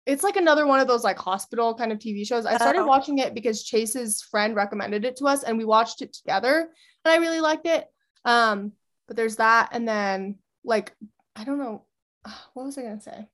[0.05, 2.45] It's like another one of those like hospital kind of TV shows.
[2.45, 2.85] I started Oh.
[2.87, 6.69] watching it because Chase's friend recommended it to us and we watched it together
[7.03, 7.85] and I really liked it.
[8.23, 8.71] Um,
[9.07, 10.95] but there's that and then like
[11.35, 11.83] I don't know
[12.53, 13.27] what was I gonna say?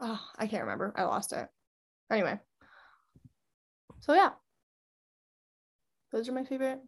[0.00, 0.92] Oh, I can't remember.
[0.96, 1.48] I lost it.
[2.10, 2.38] Anyway.
[4.00, 4.30] So yeah.
[6.12, 6.80] Those are my favorite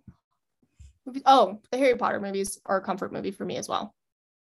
[1.06, 1.22] movies.
[1.26, 3.94] Oh, the Harry Potter movies are a comfort movie for me as well.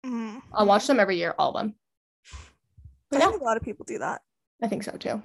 [0.06, 0.42] Mm.
[0.54, 1.76] I'll watch them every year, all of them.
[3.12, 4.22] I yeah, think a lot of people do that.
[4.62, 5.22] I think so too.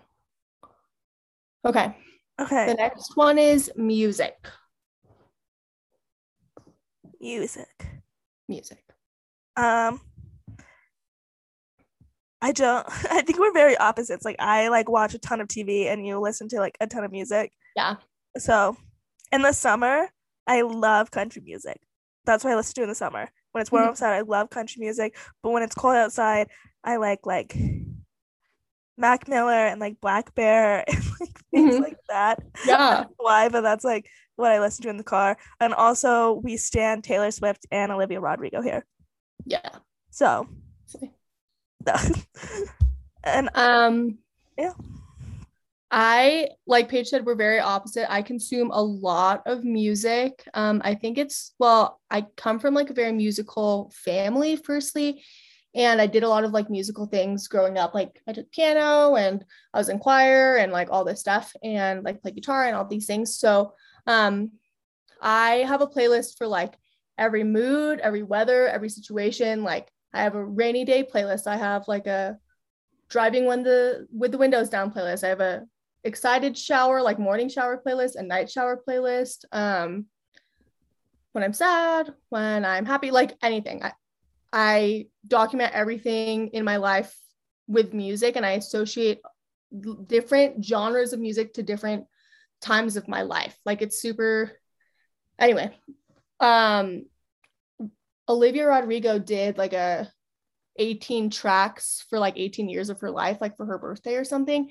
[1.65, 1.97] Okay.
[2.41, 2.67] Okay.
[2.67, 4.37] The next one is music.
[7.21, 7.87] Music.
[8.49, 8.83] Music.
[9.57, 10.01] Um
[12.43, 14.25] I don't I think we're very opposites.
[14.25, 17.05] Like I like watch a ton of TV and you listen to like a ton
[17.05, 17.53] of music.
[17.75, 17.97] Yeah.
[18.39, 18.77] So
[19.33, 20.09] in the summer,
[20.47, 21.81] I love country music.
[22.25, 23.29] That's what I listen to in the summer.
[23.53, 23.89] When it's warm Mhm.
[23.91, 25.17] outside, I love country music.
[25.43, 26.49] But when it's cold outside,
[26.85, 27.57] I like like
[28.99, 31.81] Mac Miller and like Black Bear and like things Mhm.
[31.81, 32.43] like that.
[32.67, 33.05] Yeah.
[33.17, 33.49] Why?
[33.49, 35.37] But that's like what I listen to in the car.
[35.61, 38.85] And also we stand Taylor Swift and Olivia Rodrigo here.
[39.45, 39.69] Yeah.
[40.11, 40.49] So
[43.25, 44.19] and Um
[44.59, 44.73] Yeah.
[45.91, 48.11] I like Paige said we're very opposite.
[48.13, 50.47] I consume a lot of music.
[50.55, 55.23] Um I think it's well, I come from like a very musical family firstly
[55.75, 59.15] and I did a lot of like musical things growing up like I took piano
[59.17, 59.45] and
[59.75, 62.87] I was in choir and like all this stuff and like play guitar and all
[62.87, 63.37] these things.
[63.37, 63.75] So
[64.07, 64.53] um
[65.21, 66.75] I have a playlist for like
[67.19, 69.63] every mood, every weather, every situation.
[69.63, 71.47] Like I have a rainy day playlist.
[71.47, 72.39] I have like a
[73.09, 75.25] driving when the with the windows down playlist.
[75.25, 75.65] I have a
[76.05, 79.45] excited shower, like morning shower playlist, and night shower playlist.
[79.53, 80.07] Um
[81.33, 83.83] when I'm sad, when I'm happy, like anything.
[83.83, 83.93] I,
[84.55, 87.15] I document everything in my life
[87.69, 89.21] with music and I associate
[90.07, 92.07] different genres of music to different
[92.63, 93.55] times of my life.
[93.67, 94.53] Like it's super
[95.39, 95.77] anyway.
[96.41, 97.05] Um
[98.29, 100.11] Olivia Rodrigo did like a
[100.79, 104.71] 18 tracks for like 18 years of her life, like for her birthday or something.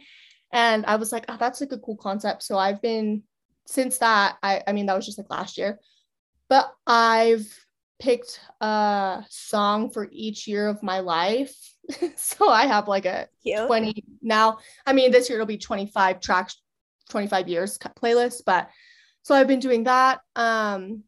[0.51, 2.43] And I was like, oh, that's like a cool concept.
[2.43, 3.23] So I've been
[3.67, 5.79] since that, I, I mean, that was just like last year,
[6.49, 7.47] but I've
[7.99, 11.55] picked a song for each year of my life.
[12.15, 13.65] so I have like a cute.
[13.67, 14.59] 20 now.
[14.85, 16.61] I mean, this year it'll be 25 tracks,
[17.09, 18.69] 25 years playlist, but
[19.23, 20.21] so I've been doing that.
[20.35, 21.03] Um,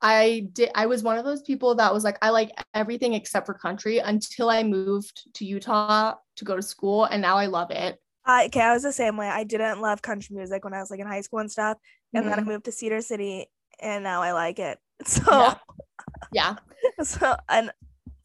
[0.00, 0.70] I did.
[0.74, 3.98] I was one of those people that was like, I like everything except for country
[3.98, 7.98] until I moved to Utah to go to school, and now I love it.
[8.24, 9.26] I okay, I was the same way.
[9.26, 11.78] I didn't love country music when I was like in high school and stuff.
[12.14, 12.46] And then I Mhm.
[12.46, 13.46] moved to Cedar City
[13.80, 14.78] and now I like it.
[15.06, 15.54] So Yeah.
[16.32, 16.56] Yeah,
[17.02, 17.70] so and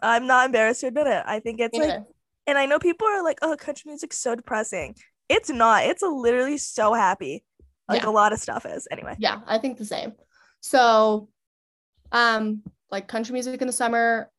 [0.01, 1.23] I'm not embarrassed to admit it.
[1.25, 2.01] I think it's me like
[2.47, 4.95] and I know people are like, oh, country music's so depressing.
[5.29, 5.85] It's not.
[5.85, 7.45] It's literally so happy.
[7.87, 8.09] Like Yeah.
[8.09, 8.87] a lot of stuff is.
[8.91, 9.15] Anyway.
[9.19, 10.13] yeah, I think the same.
[10.59, 11.29] So,
[12.13, 14.29] um, like country music in the summer.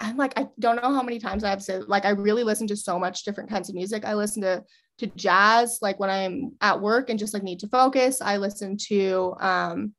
[0.00, 2.66] I'm like, I don't know how many times I have said, like, I really listen
[2.66, 4.04] to so much different kinds of music.
[4.04, 4.64] I listen to
[4.98, 8.20] to jazz, like when I'm at work and just like need to focus.
[8.20, 9.94] I listen to um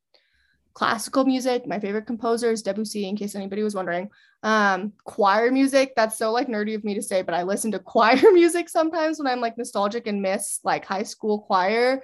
[0.73, 1.67] classical music.
[1.67, 4.09] My favorite composer is Debussy, in case anybody was wondering.
[4.43, 7.79] Um, choir music, that's so like nerdy of me to say, but I listen to
[7.93, 12.03] choir music sometimes when I'm like nostalgic and miss like high school choir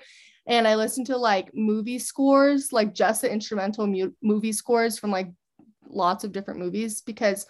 [0.50, 5.12] and I listen to like movie scores, like just the instrumental mu- movie scores from
[5.12, 5.30] like
[5.88, 7.46] lots of different movies because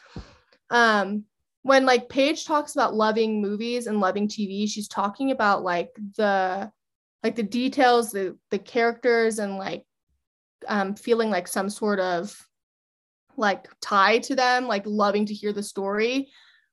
[0.69, 1.23] um
[1.63, 6.71] when like Paige talks about loving movies and loving TV, she's talking about like the
[7.23, 9.85] like the details, the the characters and like
[10.67, 12.35] um feeling like some sort of
[13.37, 16.29] like tie to them, like loving to hear the story.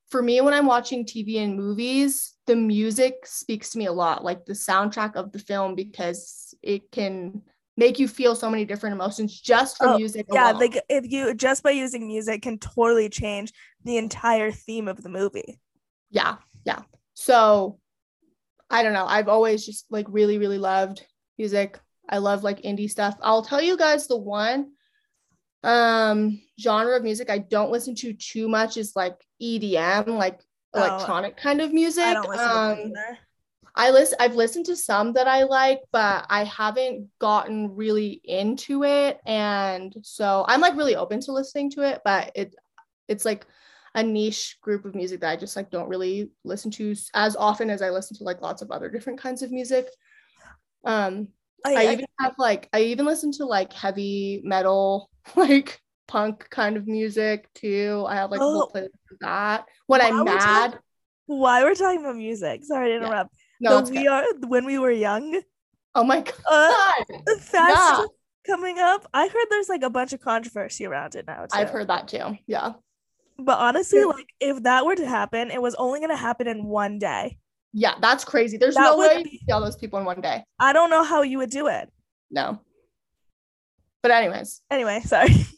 [0.08, 4.24] For me, when I'm watching TV and movies, the music speaks to me a lot,
[4.24, 7.42] like the soundtrack of the film, because it can
[7.76, 10.26] make you feel so many different emotions just from Oh, music.
[10.32, 10.60] Yeah, alone.
[10.60, 13.52] like if you just by using music can totally change
[13.84, 15.60] the entire theme of the movie.
[16.10, 16.82] yeah, yeah.
[17.14, 17.78] So
[18.70, 19.06] I don't know.
[19.06, 21.04] I've always just like really, really loved
[21.38, 21.78] music.
[22.08, 23.16] I love like indie stuff.
[23.20, 24.72] I'll tell you guys the one
[25.64, 30.40] um genre of music I don't listen to too much is like EDM, like
[30.74, 32.04] Oh, electronic kind of music.
[32.04, 33.18] I don't listen um, to either.
[33.74, 38.84] I listen I've listened to some that I like, but I haven't gotten really into
[38.84, 39.20] it.
[39.26, 42.54] And so I'm like really open to listening to it, but it
[43.06, 43.46] it's like
[43.94, 47.70] a niche group of music that I just like don't really listen to as often
[47.70, 49.88] as I listen to like lots of other different kinds of music.
[50.84, 51.28] Um
[51.64, 56.48] I, I I- even have like I even listen to like heavy metal, like punk
[56.50, 58.04] kind of music too.
[58.08, 58.76] I have like a whole Oh.
[58.78, 59.64] playlist of that.
[59.86, 60.78] When While I'm talking- mad.
[61.26, 62.64] why we're talking about music.
[62.64, 62.96] Sorry to Yeah.
[63.06, 63.34] interrupt.
[63.60, 64.08] No, the we good.
[64.08, 65.42] are when we were young.
[65.94, 67.04] Oh my god.
[67.26, 68.04] Uh, fast Yeah.
[68.46, 69.06] coming up.
[69.14, 71.42] I heard there's like a bunch of controversy around it now.
[71.46, 71.58] Too.
[71.58, 72.38] I've heard that too.
[72.46, 72.74] Yeah.
[73.38, 74.06] But honestly, Yeah.
[74.06, 77.38] like if that were to happen, it was only gonna happen in one day.
[77.72, 78.56] Yeah, that's crazy.
[78.56, 80.44] There's That no way you be- all those people in one day.
[80.58, 81.90] I don't know how you would do it.
[82.30, 82.60] No.
[84.02, 85.34] But anyways, Anyway, sorry.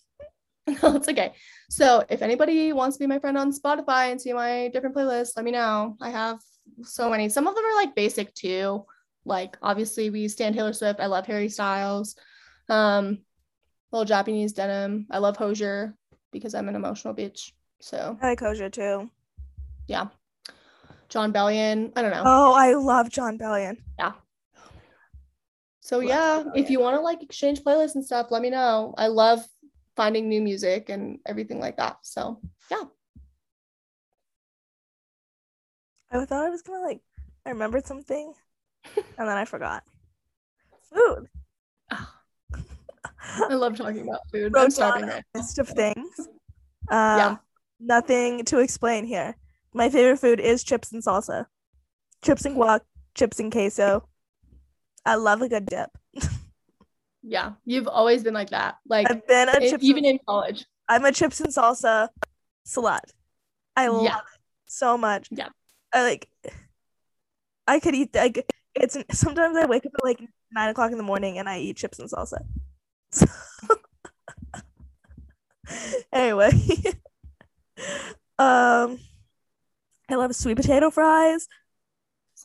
[0.83, 1.35] it's okay.
[1.71, 5.33] So if anybody wants to be my friend on Spotify and see my different playlists,
[5.37, 5.97] let me know.
[6.01, 6.41] I have
[6.83, 7.29] so many.
[7.29, 8.85] Some of them are like basic too.
[9.25, 11.01] Like obviously we stand Taylor Swift.
[11.01, 12.17] I love Harry Styles.
[12.69, 13.19] Um,
[13.93, 15.07] little Japanese denim.
[15.11, 15.95] I love Hozier
[16.33, 17.53] because I'm an emotional bitch.
[17.81, 19.11] So I like Hozier too.
[19.87, 20.09] yeah.
[21.09, 21.91] Jon Bellion.
[21.97, 22.23] I don't know.
[22.27, 23.79] Oh, I love Jon Bellion.
[23.99, 24.13] Yeah.
[25.81, 28.51] So Love yeah, John if you want to like exchange playlists and stuff, let me
[28.51, 28.95] know.
[28.99, 29.41] I love
[29.99, 31.97] finding new music and everything like that.
[32.03, 32.85] So yeah.
[36.13, 37.01] I thought I was gonna like
[37.45, 38.33] I remembered something
[38.97, 39.83] and then I forgot.
[40.95, 41.29] Food.
[41.91, 44.55] I love talking about food.
[44.55, 46.29] Wrote I'm starving down right a list of things.
[46.89, 47.41] Um
[47.81, 49.37] nothing to explain here.
[49.75, 51.47] My favorite food is chips and salsa.
[52.23, 52.83] Chips and guac,
[53.17, 54.09] chips and queso.
[55.05, 55.91] I love a good dip.
[57.23, 58.77] Yeah, you've always been like that.
[58.89, 60.65] Like I've been a chips even in college.
[60.89, 62.09] I'm a chips and salsa
[62.67, 63.01] slut.
[63.77, 64.19] I love Yeah.
[64.19, 64.25] it
[64.67, 65.29] so much.
[65.31, 65.49] Yeah.
[65.93, 66.29] I like
[67.67, 70.21] I could eat like it's sometimes I wake up at like
[70.53, 72.39] nine o'clock in the morning and I eat chips and salsa.
[76.13, 76.51] anyway.
[78.39, 78.99] um
[80.11, 81.49] I love sweet potato fries.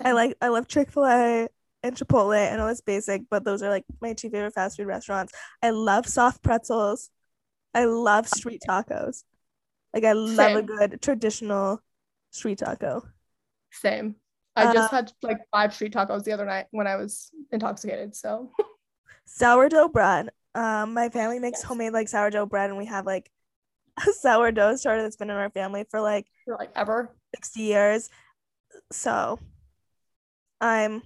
[0.03, 1.47] I like I love Chick-fil-A
[1.83, 2.51] and Chipotle.
[2.51, 5.33] I know it's basic, but those are like my two favorite fast food restaurants.
[5.61, 7.09] I love soft pretzels.
[7.73, 9.23] I love street tacos.
[9.93, 11.81] Like I love a good traditional
[12.31, 13.03] street taco.
[13.71, 14.15] Same.
[14.55, 18.15] I just Uh, had like five street tacos the other night when I was intoxicated.
[18.15, 18.51] So
[19.25, 20.29] Sourdough bread.
[20.55, 23.29] Um, my family makes homemade like sourdough bread, and we have like
[24.07, 27.09] a sourdough starter that's been in our family for like for like ever.
[27.33, 28.09] 60 years.
[28.91, 29.39] So
[30.61, 31.01] I'm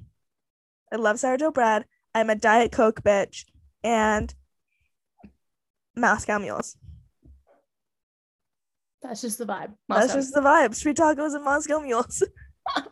[0.91, 1.86] I love sourdough bread.
[2.13, 3.45] I'm a Diet Coke bitch
[3.84, 4.34] and
[5.95, 6.78] Moscow mules.
[9.02, 9.73] That's just the vibe.
[9.88, 10.73] That's just the vibe.
[10.73, 12.23] Street tacos and Moscow mules.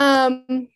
[0.00, 0.68] Um,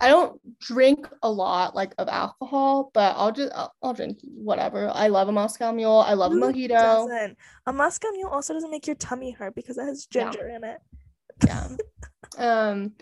[0.00, 4.90] I don't drink a lot like of alcohol, but I'll just I'll, I'll drink whatever.
[4.94, 5.98] I love a Moscow Mule.
[5.98, 6.68] I love a mojito.
[6.70, 7.36] doesn't?
[7.66, 10.30] A Moscow mule also doesn't make your tummy hurt because it has Yeah.
[10.30, 10.78] ginger in it.
[11.46, 11.68] Yeah.
[12.36, 12.92] Um,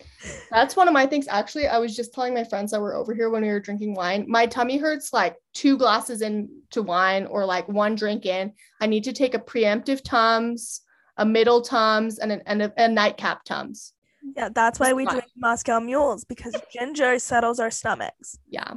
[0.49, 1.27] that's one of my things.
[1.27, 3.93] Actually, I was just telling my friends that were over here when we were drinking
[3.95, 4.25] wine.
[4.27, 8.53] My tummy hurts like two glasses into wine or like one drink in.
[8.81, 10.81] I need to take a preemptive Tums,
[11.17, 13.93] a middle Tums, and an and a, a nightcap Tums.
[14.35, 18.39] Yeah, that's why we drink Moscow mules because ginger settles our stomachs.
[18.49, 18.73] Yeah.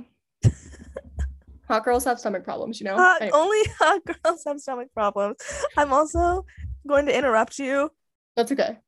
[1.68, 2.96] Hot girls have stomach problems, you know.
[2.96, 5.36] Hot- Anyway, only hot girls have stomach problems.
[5.76, 6.46] I'm also
[6.86, 7.90] going to interrupt you
[8.38, 8.78] that's okay.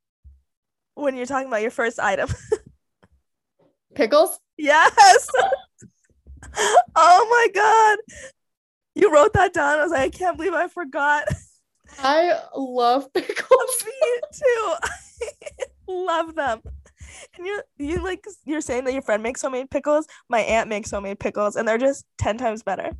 [0.94, 2.28] When you're talking about your first item.
[3.94, 4.38] Pickles.
[4.56, 5.28] Yes.
[6.96, 7.98] oh my god.
[8.94, 9.78] You wrote that down.
[9.78, 11.24] I was like, I can't believe I forgot.
[11.98, 13.84] I love pickles.
[13.84, 14.74] Me too.
[14.82, 16.60] I love them.
[17.36, 20.06] And you you like you're saying that your friend makes homemade pickles.
[20.28, 22.92] My aunt makes homemade pickles and they're just 10 times better.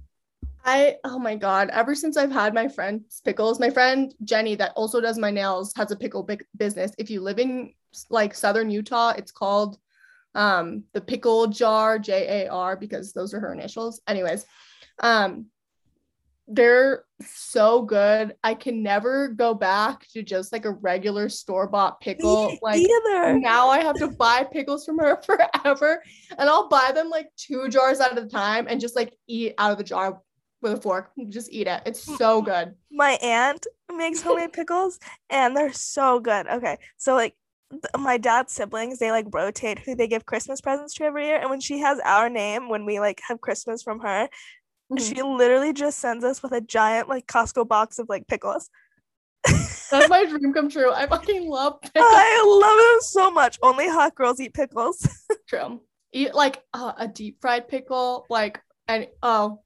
[0.65, 1.71] I oh my god!
[1.71, 5.73] Ever since I've had my friend's pickles, my friend Jenny that also does my nails
[5.77, 6.93] has a pickle big business.
[6.99, 7.73] If you live in
[8.09, 9.79] like southern Utah, it's called
[10.35, 14.01] um the pickle jar J A R because those are her initials.
[14.07, 14.47] Anyways,
[15.01, 15.47] um
[16.53, 18.35] they're so good.
[18.43, 22.59] I can never go back to just like a regular store bought pickle.
[22.61, 23.39] Like either.
[23.39, 26.03] now I have to buy pickles from her forever.
[26.37, 29.71] And I'll buy them like two jars at a time and just like eat out
[29.71, 30.21] of the jar
[30.61, 31.13] with a fork.
[31.29, 31.83] Just eat it.
[31.87, 32.75] It's so good.
[32.91, 33.67] my aunt
[33.97, 34.99] makes homemade pickles
[35.31, 36.49] and they're so good.
[36.49, 36.79] Okay.
[36.97, 37.37] So like
[37.99, 41.39] my dad's siblings, they like rotate who they give Christmas presents to every year.
[41.41, 44.29] And when she has our name, when we like have Christmas from her,
[44.93, 45.01] Mhm.
[45.01, 48.71] she literally just sends us with a giant like Costco box of like pickles.
[49.91, 50.93] That's my dream come true.
[50.93, 52.05] I fucking love pickles.
[52.13, 53.59] I love them so much.
[53.63, 55.07] Only hot girls eat pickles.
[55.49, 55.81] True.
[56.13, 59.61] Eat like uh, a deep fried pickle, like and oh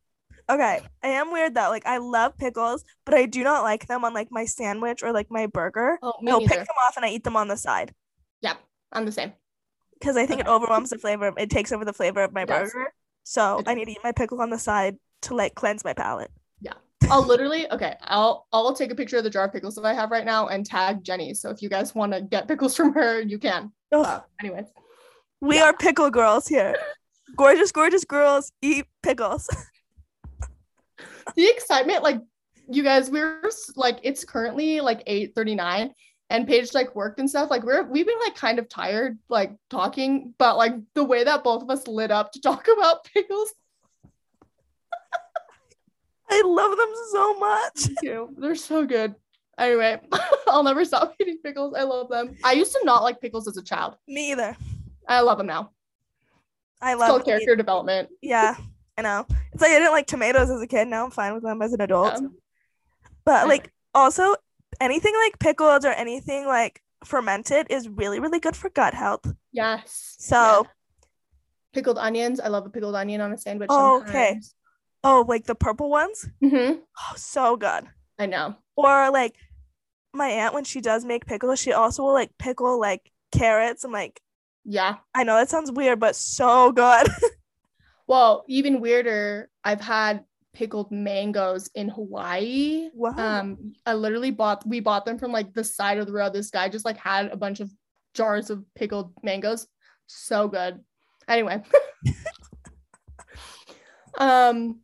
[0.50, 0.80] okay.
[1.02, 1.68] I am weird though.
[1.70, 5.12] Like I love pickles, but I do not like them on like my sandwich or
[5.12, 5.98] like my burger.
[6.02, 7.92] oh me I'll pick them off and I eat them on the side.
[8.40, 8.54] Yeah,
[8.92, 9.32] I'm the same.
[9.98, 11.32] because I think it overwhelms the flavor.
[11.38, 12.72] It takes over the flavor of my does.
[12.72, 12.92] burger.
[13.24, 16.30] So I need to eat my pickle on the side to like cleanse my palate.
[16.60, 16.74] Yeah.
[17.10, 17.94] I'll literally okay.
[18.02, 20.48] I'll I'll take a picture of the jar of pickles that I have right now
[20.48, 21.32] and tag Jenny.
[21.34, 23.72] So if you guys want to get pickles from her, you can.
[23.92, 24.66] Ugh, Uh, anyways,
[25.40, 26.74] we are pickle girls here.
[27.36, 29.48] Gorgeous, gorgeous girls eat pickles.
[31.36, 32.20] the excitement, like
[32.68, 33.42] you guys, we're
[33.76, 35.92] like it's currently like eight thirty nine,
[36.30, 37.50] and Paige like worked and stuff.
[37.50, 41.44] Like we're we've been like kind of tired, like talking, but like the way that
[41.44, 43.52] both of us lit up to talk about pickles,
[46.30, 48.34] I love them so much.
[48.38, 49.14] They're so good.
[49.58, 50.00] Anyway,
[50.48, 51.74] I'll never stop eating pickles.
[51.76, 52.36] I love them.
[52.42, 53.96] I used to not like pickles as a child.
[54.08, 54.56] Me either.
[55.06, 55.70] I love them now.
[56.80, 58.08] I love character development.
[58.20, 58.56] Yeah,
[58.96, 59.26] I know.
[59.52, 60.88] It's like I didn't like tomatoes as a kid.
[60.88, 62.20] Now I'm fine with them as an adult.
[63.24, 64.36] But like also
[64.80, 69.26] anything like pickled or anything like fermented is really, really good for gut health.
[69.52, 70.14] Yes.
[70.18, 70.70] So Yeah.
[71.72, 72.38] pickled onions.
[72.40, 73.68] I love a pickled onion on a sandwich.
[73.70, 74.40] Oh, okay.
[75.02, 76.28] oh, like the purple ones.
[76.42, 76.78] Mm-hmm.
[76.80, 77.84] Oh, so good.
[78.18, 78.56] I know.
[78.76, 79.34] Or like
[80.12, 83.92] my aunt when she does make pickles, she also will like pickle like carrots and
[83.92, 84.20] like
[84.64, 84.96] Yeah.
[85.14, 87.08] I know that sounds weird, but so good.
[88.06, 92.88] Well, even weirder, I've had pickled mangoes in Hawaii.
[92.94, 93.14] wow.
[93.16, 96.32] Um, I literally bought we bought them from like the side of the road.
[96.32, 97.70] This guy just like had a bunch of
[98.14, 99.66] jars of pickled mangoes.
[100.06, 100.80] So good.
[101.28, 101.62] Anyway.
[104.18, 104.80] um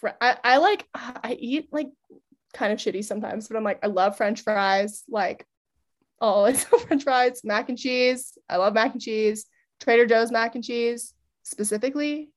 [0.00, 1.88] fr- I, I like I eat like
[2.54, 5.02] kind of shitty sometimes, but I'm like, I love French fries.
[5.08, 5.44] Like
[6.20, 6.52] I
[6.86, 8.36] French fries, mac and cheese.
[8.48, 9.46] I love mac and cheese.
[9.80, 11.14] Trader Joe's mac and cheese
[11.48, 12.30] specifically.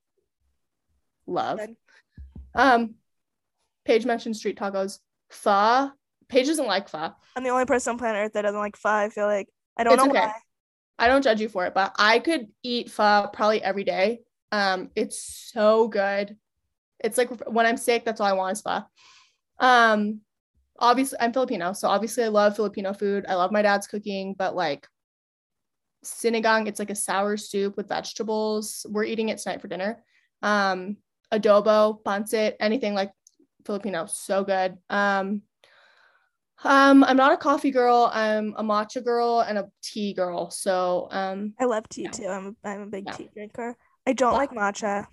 [1.27, 1.59] Love.
[2.55, 2.95] Um,
[3.85, 4.99] Paige mentioned street tacos.
[5.29, 5.91] Pho.
[6.27, 7.11] Paige doesn't like pho.
[7.35, 8.89] I'm the only person on planet Earth that doesn't like pho.
[8.89, 10.19] I feel like I don't It's know okay.
[10.19, 10.33] why.
[10.99, 14.21] I don't judge you for it, but I could eat pho probably every day.
[14.51, 16.37] Um, it's so good.
[16.99, 18.81] It's like when I'm sick, that's all I want is pho.
[19.59, 20.21] Um,
[20.77, 23.25] obviously I'm Filipino, so obviously I love Filipino food.
[23.27, 24.87] I love my dad's cooking, but like
[26.03, 28.85] sinigang, it's like a sour soup with vegetables.
[28.89, 30.03] We're eating it tonight for dinner.
[30.41, 30.97] Um,
[31.31, 33.11] adobo, pancit, anything like
[33.65, 34.77] Filipino, so good.
[34.89, 35.43] Um,
[36.63, 38.09] um, I'm not a coffee girl.
[38.13, 40.51] I'm a matcha girl and a tea girl.
[40.51, 42.27] So, um, I love tea too.
[42.27, 43.75] I'm a, I'm a big tea drinker.
[44.05, 45.07] I don't like matcha.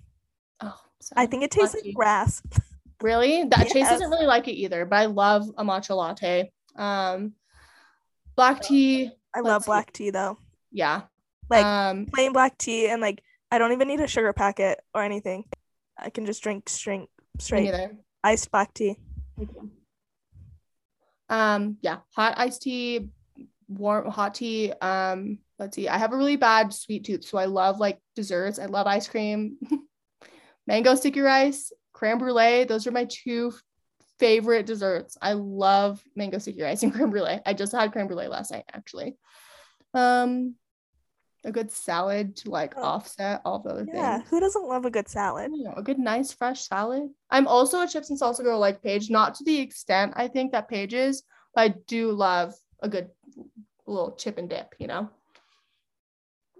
[0.61, 0.79] oh,
[1.17, 2.43] I think it tastes like grass.
[3.03, 6.51] really that Chase doesn't really like it either, but I love a matcha latte.
[6.77, 7.33] Um,
[8.37, 9.69] black tea, I love see.
[9.69, 10.39] black tea though.
[10.79, 11.03] Yeah.
[11.51, 15.03] Like um, plain black tea and like I don't even need a sugar packet or
[15.03, 15.45] anything.
[15.99, 17.09] I can just drink straight
[17.39, 17.75] straight
[18.23, 18.97] iced black tea.
[21.29, 23.09] Um, yeah, hot iced tea,
[23.67, 24.73] warm hot tea.
[24.81, 25.89] Um, let's see.
[25.89, 28.61] I have a really bad sweet tooth, so I love like desserts.
[28.61, 29.57] I love ice cream,
[30.67, 32.65] mango sticky rice, creme brulee.
[32.65, 33.53] Those are my two
[34.21, 35.17] favorite desserts.
[35.21, 37.41] I love mango sticky rice and creme brulee.
[37.45, 39.17] I just had creme brulee last night, actually.
[39.95, 40.55] Um,
[41.45, 42.83] a good salad to like Oh.
[42.83, 44.29] offset all the other Yeah, things.
[44.31, 45.51] who doesn't love a good salad?
[45.55, 47.09] You know, a good, nice, fresh salad.
[47.31, 50.53] I'm also a chips and salsa girl like Paige, not to the extent I think
[50.53, 51.23] that Paige is,
[51.55, 53.11] but I do love a good
[53.87, 55.09] little chip and dip, you know?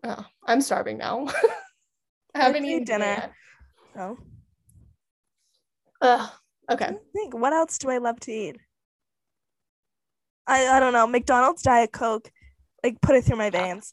[0.05, 1.27] Oh, I'm starving now.
[2.35, 3.05] I haven't eaten dinner.
[3.05, 3.33] yet.
[3.95, 4.19] So
[6.01, 6.31] Ugh,
[6.69, 6.93] I okay.
[7.13, 8.57] think what else do I love to eat?
[10.47, 11.07] I I don't know.
[11.07, 12.31] McDonald's Diet Coke,
[12.85, 13.93] like put it through my veins.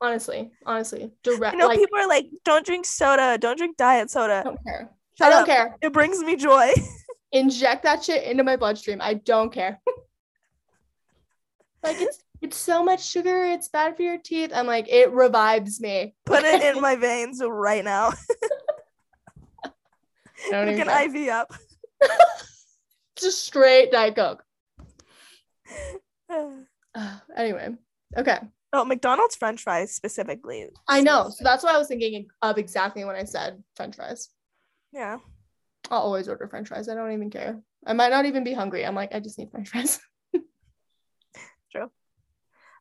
[0.00, 1.56] Honestly, honestly, I direct.
[1.56, 4.40] know like, people are like, don't drink soda, don't drink diet soda.
[4.40, 4.90] I don't care.
[5.16, 5.46] Shut I don't up.
[5.46, 5.76] care.
[5.80, 6.70] It brings me joy.
[7.32, 9.00] Inject that shit into my bloodstream.
[9.00, 9.80] I don't care.
[11.82, 13.46] like it's it's so much sugar.
[13.46, 14.52] It's bad for your teeth.
[14.54, 16.14] I'm like, it revives me.
[16.26, 18.12] Put it in my veins right now.
[19.64, 21.22] I don't Hook even an care.
[21.22, 21.54] IV up.
[23.16, 24.44] Just straight Diet Coke.
[26.28, 26.50] Uh,
[27.36, 27.70] anyway,
[28.16, 28.40] okay.
[28.76, 30.66] Oh, McDonald's French fries specifically.
[30.86, 31.30] I know.
[31.30, 34.28] So that's what I was thinking of exactly when I said French fries.
[34.92, 35.16] Yeah.
[35.90, 36.86] I'll always order French fries.
[36.86, 37.58] I don't even care.
[37.86, 38.84] I might not even be hungry.
[38.84, 39.98] I'm like, I just need French fries.
[41.72, 41.90] True.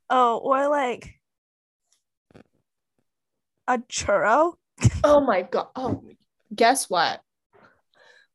[0.10, 1.14] Oh, or like
[3.66, 4.56] a churro.
[5.06, 5.68] oh my god.
[5.78, 6.04] Oh,
[6.54, 7.22] guess what?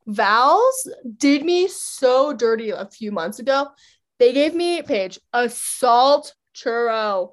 [0.07, 0.89] Val's
[1.19, 3.69] did me so dirty a few months ago.
[4.19, 7.33] They gave me Paige a salt churro.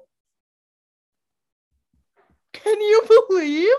[2.52, 3.74] Can you believe?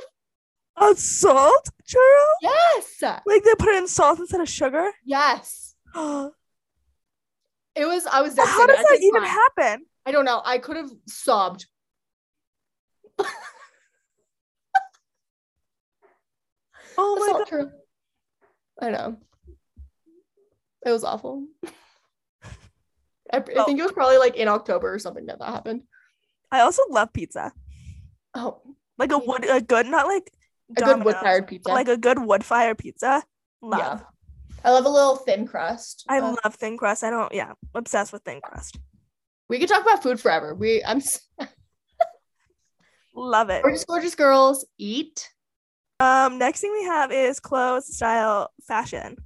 [0.77, 2.25] A salt churro?
[2.41, 3.01] Yes.
[3.25, 4.91] Like they put it in salt instead of sugar?
[5.03, 5.75] Yes.
[5.95, 8.77] It was I was How does.
[8.79, 9.29] I that even cry.
[9.29, 9.85] happen?
[10.05, 10.41] I don't know.
[10.45, 11.65] I could have sobbed.
[16.97, 17.47] Oh A my god.
[17.47, 17.71] churro.
[18.81, 19.17] I know.
[20.85, 21.45] It was awful.
[23.31, 23.65] I, I Oh.
[23.65, 25.83] think it was probably like in October or something that that happened.
[26.51, 27.51] I also love pizza.
[28.35, 28.61] Oh,
[28.97, 30.31] Like a wood a good not like
[30.77, 31.71] a good wood fired pizza.
[31.71, 33.23] like a good wood fire pizza.
[33.61, 33.79] Love.
[33.79, 33.99] Yeah.
[34.63, 36.05] I love a little thin crust.
[36.09, 37.03] I Uh, love thin crust.
[37.03, 38.77] I don't yeah, obsessed with thin crust.
[39.49, 40.53] we could talk about food forever.
[40.53, 41.01] We I'm
[43.15, 43.63] Love it.
[43.63, 45.29] gorgeous, gorgeous girls eat.
[45.99, 49.17] Um next thing we have is clothes, style, fashion.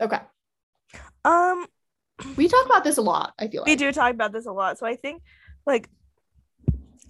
[0.00, 0.20] Okay.
[1.24, 1.66] Um
[2.36, 3.68] We talk about this a lot, I feel like.
[3.68, 4.78] we do talk about this a lot.
[4.78, 5.22] So I think
[5.66, 5.88] like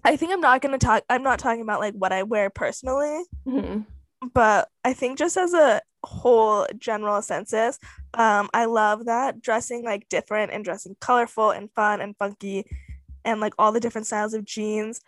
[0.05, 3.23] I think I'm not gonna talk I'm not talking about like what I wear personally,
[3.47, 3.87] Mhm.
[4.33, 7.79] but I think just as a whole general census,
[8.15, 12.65] um, I love that dressing like different and dressing colorful and fun and funky
[13.25, 15.01] and like all the different styles of jeans.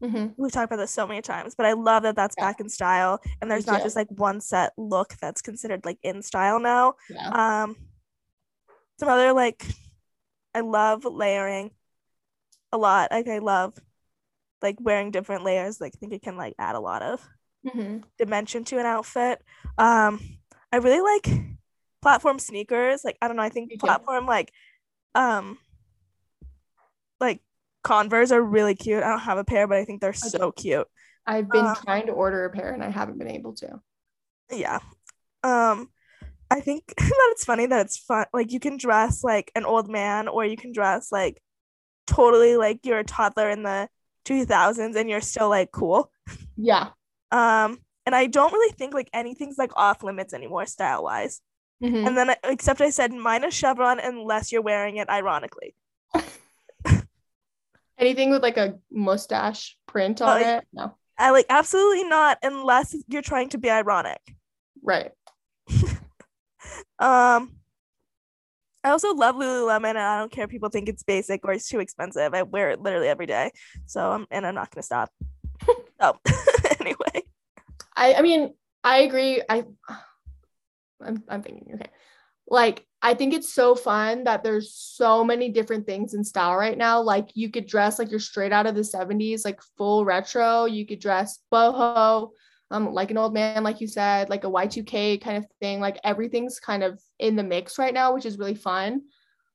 [0.00, 0.34] Mhm.
[0.36, 2.44] We've talked about this so many times, but I love that that's Yeah.
[2.44, 3.84] back in style and there's Me not too.
[3.84, 6.94] just like one set look that's considered like in style now.
[7.08, 7.28] Yeah.
[7.62, 7.76] Um,
[9.00, 9.64] some other like,
[10.54, 11.72] I love layering
[12.72, 13.10] a lot.
[13.10, 13.74] Like I love
[14.66, 15.80] like wearing different layers.
[15.80, 17.20] Like I think it can like add a lot of
[17.64, 18.02] Mhm.
[18.18, 19.42] dimension to an outfit.
[19.78, 20.20] Um,
[20.72, 21.26] I really like
[22.02, 23.04] platform sneakers.
[23.04, 23.42] Like I don't know.
[23.42, 24.52] I think platform like,
[25.14, 25.58] um,
[27.20, 27.40] like
[27.82, 29.02] Converse are really cute.
[29.02, 30.88] I don't have a pair, but I think they're so cute.
[31.26, 33.80] I've been Uh, trying to order a pair and I haven't been able to.
[34.50, 34.78] yeah
[35.42, 35.88] um
[36.50, 39.88] i think that it's funny that it's fun like you can dress like an old
[39.88, 41.40] man or you can dress like
[42.06, 43.88] totally like you're a toddler in the
[44.26, 46.10] 2000s and you're still like cool
[46.56, 46.88] Yeah.
[47.32, 51.40] um and i don't really think like anything's like off limits anymore style wise
[51.82, 52.06] Mhm.
[52.06, 55.74] and then except i said minus chevron unless you're wearing it ironically
[57.98, 60.58] Anything with like a mustache print on yeah.
[60.58, 60.64] it?
[60.72, 60.94] No.
[61.18, 64.20] i like absolutely not unless you're trying to be ironic
[64.82, 65.12] Right.
[66.98, 67.52] Um,
[68.86, 71.68] I also love Lululemon, and I don't care if people think it's basic or it's
[71.68, 72.34] too expensive.
[72.34, 73.50] I wear it literally every day,
[73.86, 75.10] so I'm and I'm not gonna stop.
[76.00, 76.14] oh,
[76.80, 77.24] anyway,
[77.96, 79.42] I I mean, I agree.
[79.48, 79.64] I
[81.04, 81.90] I'm I'm thinking, okay.
[82.48, 86.78] Like, I think it's so fun that there's so many different things in style right
[86.78, 87.02] now.
[87.02, 90.66] Like you could dress like you're straight out of the 70s, like full retro.
[90.66, 92.30] You could dress boho,
[92.70, 95.80] um, like an old man, like you said, like a Y2K kind of thing.
[95.80, 99.02] Like everything's kind of in the mix right now, which is really fun.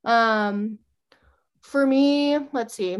[0.03, 0.80] Um
[1.62, 2.97] for me, let's see.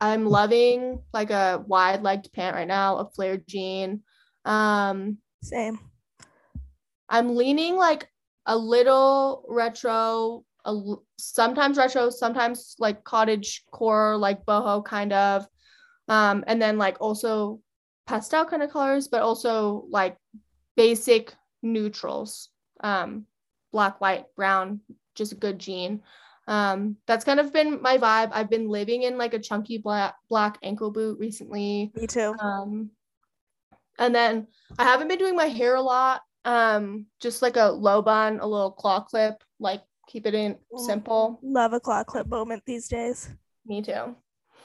[0.00, 4.02] I'm loving like a wide legged pant right now, a flared jean.
[4.44, 5.78] Um, same.
[7.08, 8.08] I'm leaning like
[8.46, 15.46] a little retro, a, sometimes retro, sometimes like cottage core, like boho kind of.
[16.08, 17.60] Um, and then like also
[18.06, 20.16] pastel kind of colors, but also like
[20.76, 22.50] basic neutrals.
[22.80, 23.26] Um,
[23.72, 24.80] black, white, brown,
[25.14, 26.02] just a good jean.
[26.46, 28.30] Um, that's kind of been my vibe.
[28.32, 31.90] I've been living in like a chunky black black ankle boot recently.
[31.94, 32.34] Me too.
[32.38, 32.90] Um,
[33.98, 34.48] and then
[34.78, 36.22] I haven't been doing my hair a lot.
[36.44, 41.40] Um, just like a low bun, a little claw clip, like keep it in simple.
[41.42, 43.30] Love a claw clip moment these days.
[43.64, 44.14] Me too.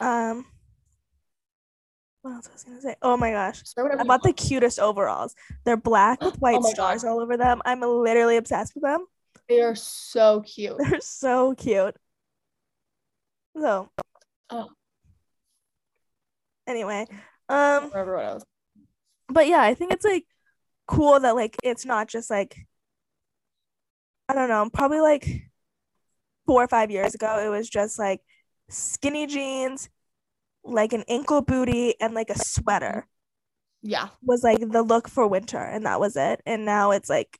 [0.01, 0.45] Um,
[2.21, 2.95] what else was I gonna say?
[3.01, 3.63] Oh my gosh.
[3.77, 5.35] I bought the cutest overalls.
[5.65, 7.09] They're black with white Oh stars God.
[7.11, 7.61] all over them.
[7.65, 9.05] I'm literally obsessed with them.
[9.47, 10.75] They are so cute.
[10.79, 11.95] They're so cute.
[13.57, 13.89] So,
[14.51, 14.69] Oh.
[16.67, 17.05] anyway,
[17.49, 18.43] um, Remember what else?
[19.27, 20.25] but yeah, I think it's like
[20.87, 22.55] cool that like it's not just like
[24.27, 25.49] I don't know, probably like
[26.45, 28.21] four or five years ago, it was just like
[28.69, 29.89] skinny jeans,
[30.71, 33.07] like an ankle booty, and like a sweater
[33.81, 36.41] Yeah, was like the look for winter, and that was it.
[36.45, 37.39] And now it's like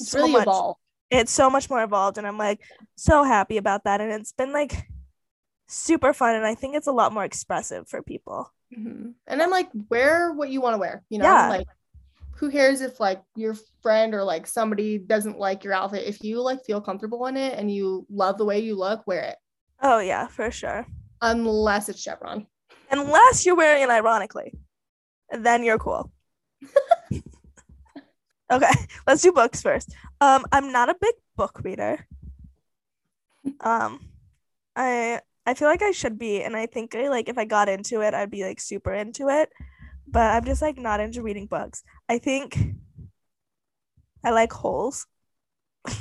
[0.00, 0.80] it's so really much evolved.
[1.10, 2.60] it's so much more evolved and i'm like
[2.96, 4.88] so happy about that and it's been like
[5.68, 9.14] super fun and i think it's a lot more expressive for people Mhm.
[9.26, 11.24] And I'm like, wear what you want to wear, you know?
[11.24, 11.48] Yeah.
[11.48, 11.66] Like,
[12.36, 16.06] who cares if like your friend or like somebody doesn't like your outfit?
[16.06, 19.22] If you like feel comfortable in it and you love the way you look, wear
[19.22, 19.38] it.
[19.82, 20.86] oh yeah for sure
[21.22, 22.46] Unless it's Chevron.
[22.90, 24.52] unless you're wearing it ironically
[25.30, 26.10] then you're cool
[28.52, 28.72] okay
[29.06, 32.06] let's do books first um i'm not a big book reader
[33.60, 34.00] um
[34.74, 37.68] i i feel like i should be and i think I, like if i got
[37.68, 39.50] into it i'd be like super into it
[40.08, 42.58] but i'm just like not into reading books i think
[44.24, 45.06] i like holes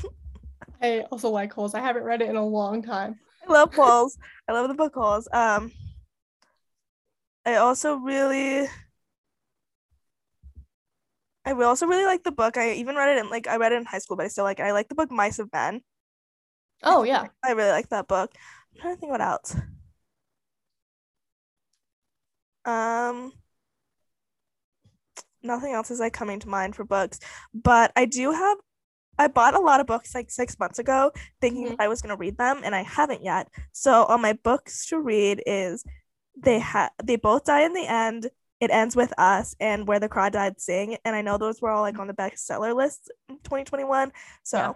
[0.82, 1.74] I also like holes.
[1.74, 3.20] I haven't read it in a long time.
[3.49, 4.17] Love holes.
[4.47, 5.27] I love the book holes.
[5.33, 5.71] Um,
[7.45, 8.67] I also really,
[11.45, 12.57] I also really like the book.
[12.57, 14.43] I even read it in like I read it in high school, but I still
[14.43, 14.59] like.
[14.59, 14.63] it.
[14.63, 15.81] I like the book Mice of Men.
[16.83, 17.27] Oh yeah.
[17.43, 18.31] I really like that book.
[18.75, 19.55] I'm trying to think what else.
[22.65, 23.33] Um,
[25.41, 27.19] nothing else is like coming to mind for books,
[27.53, 28.57] but I do have.
[29.20, 31.11] I bought a lot of books like six months ago,
[31.41, 31.70] thinking Mhm.
[31.72, 33.49] that I was gonna read them, and I haven't yet.
[33.74, 35.84] So on my books to read is
[36.36, 38.32] they have they both die in the end.
[38.59, 41.82] It ends with us and where the crawdads sing, and I know those were all
[41.82, 44.11] like on the bestseller list in 2021.
[44.43, 44.74] So Yeah.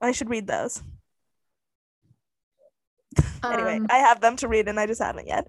[0.00, 0.82] I should read those.
[3.44, 5.48] Anyway, Um, I have them to read and I just haven't yet.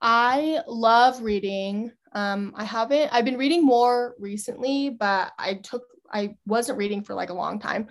[0.00, 1.92] I love reading.
[2.12, 5.82] Um, I haven't, I've been reading more recently, but I took,
[6.14, 7.88] I wasn't reading for like a long time.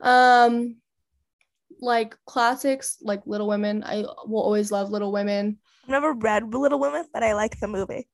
[0.00, 0.76] Um,
[1.80, 3.82] like classics like Little Women.
[3.84, 5.58] I will always love Little Women.
[5.84, 8.06] I've never read Little Women, but I like the movie.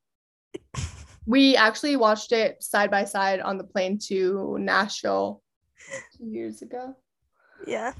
[1.26, 5.43] We actually watched it side by side on the plane to Nashville
[6.18, 6.95] two years ago
[7.66, 7.95] Yeah.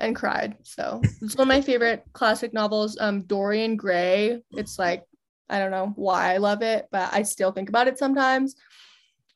[0.00, 0.54] and cried.
[0.64, 2.98] So it's one of my favorite classic novels.
[3.00, 4.42] Um, Dorian Gray.
[4.50, 5.04] It's like
[5.48, 8.54] I don't know why I love it, but I still think about it sometimes.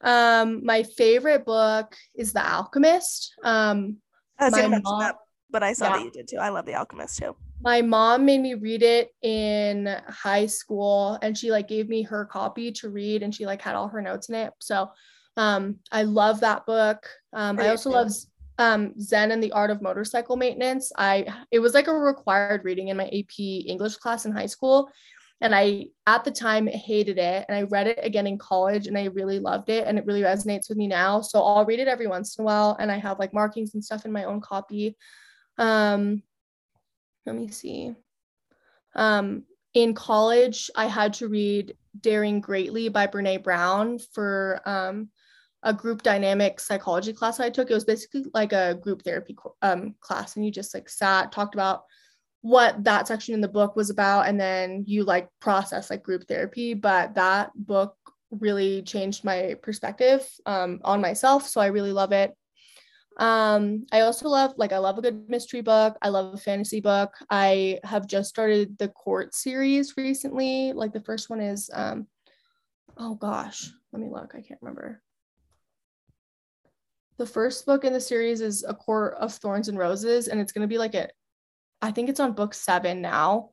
[0.03, 3.35] Um, my favorite book is The Alchemist.
[3.45, 3.99] Um,
[4.39, 5.17] I was My gonna mention mom- that,
[5.51, 5.93] but I saw Yeah.
[5.99, 6.39] that you did too.
[6.39, 7.37] I love The Alchemist too.
[7.65, 12.25] my mom made me read it in high school and she like gave me her
[12.25, 14.91] copy to read and she like had all her notes in it so
[15.37, 18.11] um i love that book um I i also love
[18.59, 22.89] um zen and the art of motorcycle maintenance i it was like a required reading
[22.89, 24.91] in my ap english class in high school
[25.43, 28.97] and i at the time hated it and i read it again in college and
[28.97, 31.89] i really loved it and it really resonates with me now so i'll read it
[31.89, 34.41] every once in a while and i have like markings and stuff in my own
[34.41, 34.97] copy
[35.59, 36.23] um
[37.27, 37.95] let me see.
[38.95, 45.09] Um, in college, I had to read Daring Greatly by Brene Brown for um,
[45.63, 47.71] a group dynamic psychology class I took.
[47.71, 51.55] It was basically like a group therapy um, class, and you just like sat, talked
[51.55, 51.85] about
[52.43, 56.27] what that section in the book was about, and then you like process like group
[56.29, 56.75] therapy.
[56.75, 57.97] But that book
[58.31, 62.37] really changed my perspective um, on myself, so I really love it.
[63.19, 65.97] Um, I also love like I love a good mystery book.
[66.03, 67.15] I love a fantasy book.
[67.31, 70.73] I have just started the court series recently.
[70.73, 72.07] Like the first one is um
[72.97, 74.35] oh gosh, let me look.
[74.35, 75.03] I can't remember.
[77.19, 80.53] The first book in the series is A Court of Thorns and Roses, and it's
[80.53, 81.09] gonna be like a
[81.83, 83.51] I think it's on book seven now,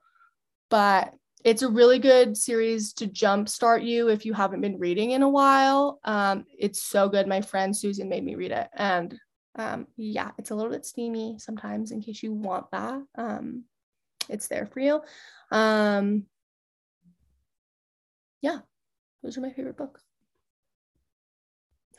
[0.70, 1.14] but
[1.44, 5.30] it's a really good series to jumpstart you if you haven't been reading in a
[5.30, 6.00] while.
[6.04, 7.28] Um, it's so good.
[7.28, 9.18] My friend Susan made me read it, and
[9.56, 13.02] um, yeah, it's a little bit steamy sometimes in case you want that.
[13.16, 13.64] Um,
[14.30, 15.02] it's there for you.
[15.52, 16.26] Um,
[18.42, 18.60] yeah,
[19.24, 20.04] those are my favorite books.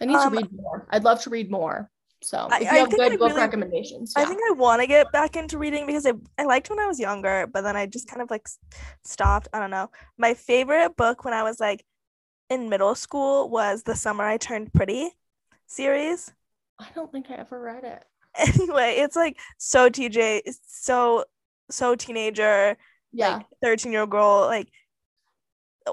[0.01, 0.87] I need Um, to read more.
[0.91, 1.91] I'd love to read more.
[2.23, 4.81] So I- you I have think good I book really- recommendations, I think I want
[4.83, 7.77] to get back into reading because I, I liked when I was younger, but then
[7.77, 8.47] I just kind of like
[9.05, 9.49] stopped.
[9.53, 9.91] I don't know.
[10.19, 11.85] My favorite book when I was like
[12.51, 15.11] in middle school was The Summer I Turned Pretty
[15.67, 16.33] series.
[16.79, 18.05] I don't think I ever read it.
[18.61, 21.25] Anyway, it's like so TJ, it's so
[21.71, 22.77] so teenager,
[23.13, 23.37] Yeah.
[23.39, 24.69] like 13 year old girl, like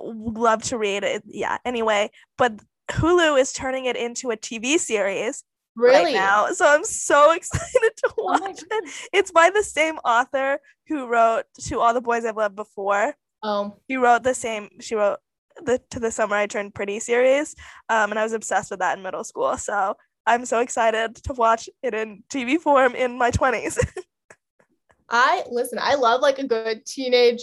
[0.01, 1.23] love to read it.
[1.25, 1.57] Yeah.
[1.65, 2.53] Anyway, but
[2.91, 5.43] Hulu is turning it into a TV series
[5.77, 6.05] really?
[6.05, 6.47] right now.
[6.51, 8.89] So I'm so excited to Oh watch it.
[9.13, 13.15] It's by the same author who wrote To All the Boys I've Loved Before.
[13.43, 15.19] Oh, She wrote the same, she wrote
[15.63, 17.55] the To the Summer I Turned Pretty series.
[17.89, 19.57] Um, and I was obsessed with that in middle school.
[19.57, 23.77] So I'm so excited to watch it in TV form in my 20s.
[25.09, 27.41] I listen, I love like a good teenage,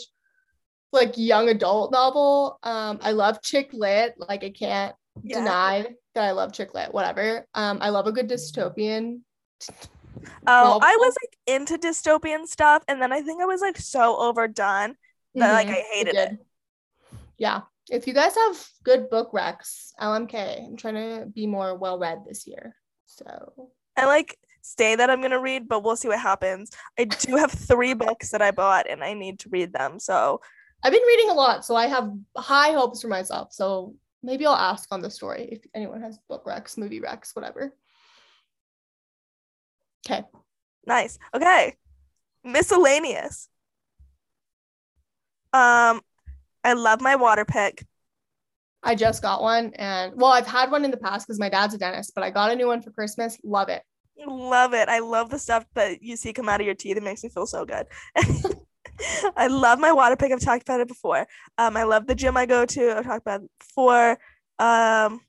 [0.92, 2.58] like young adult novel.
[2.62, 5.86] Um, I love chick lit, like I can't deny.
[6.14, 7.46] That I love chick lit, whatever.
[7.54, 9.20] Um, I love a good dystopian.
[10.46, 14.16] Oh, I was like into dystopian stuff, and then I think I was like so
[14.18, 14.96] overdone
[15.34, 16.28] that like Mhm, I hated it.
[16.30, 16.38] did.
[17.38, 17.62] Yeah.
[17.90, 20.64] If you guys have good book recs, LMK.
[20.66, 22.76] I'm trying to be more well read this year.
[23.06, 26.70] So I like say that I'm gonna read, but we'll see what happens.
[26.98, 29.98] I do have three books that I bought, and I need to read them.
[29.98, 30.40] So
[30.82, 33.52] I've been reading a lot, so I have high hopes for myself.
[33.52, 33.94] So
[34.24, 37.74] maybe I'll ask on the story if anyone has book recs, movie recs, whatever.
[40.06, 40.24] Okay.
[40.86, 41.18] nice.
[41.34, 41.76] Okay,
[42.42, 43.48] miscellaneous.
[45.52, 46.00] Um,
[46.64, 47.86] I love my water pick.
[48.82, 51.74] I just got one and well, I've had one in the past because my dad's
[51.74, 53.38] a dentist, but I got a new one for Christmas.
[53.42, 53.82] Love it.
[54.26, 54.88] Love it.
[54.88, 56.96] I love the stuff that you see come out of your teeth.
[56.96, 57.86] It makes me feel so good.
[59.36, 60.32] I love my water pick.
[60.32, 61.26] I've talked about it before.
[61.58, 62.96] Um, I love the gym I go to.
[62.96, 64.18] I've talked about it before.
[64.58, 65.20] Um,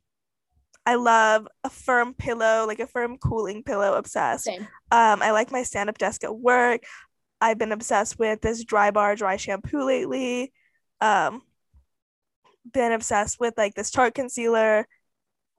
[0.86, 3.96] I love a firm pillow, like a firm cooling pillow.
[3.96, 4.46] Obsessed.
[4.46, 4.68] Same.
[4.92, 6.84] Um, I like my stand-up desk at work.
[7.42, 10.54] I've been obsessed with this Drybar dry shampoo lately.
[11.02, 11.42] Um,
[12.72, 14.88] been obsessed with like this Tarte concealer.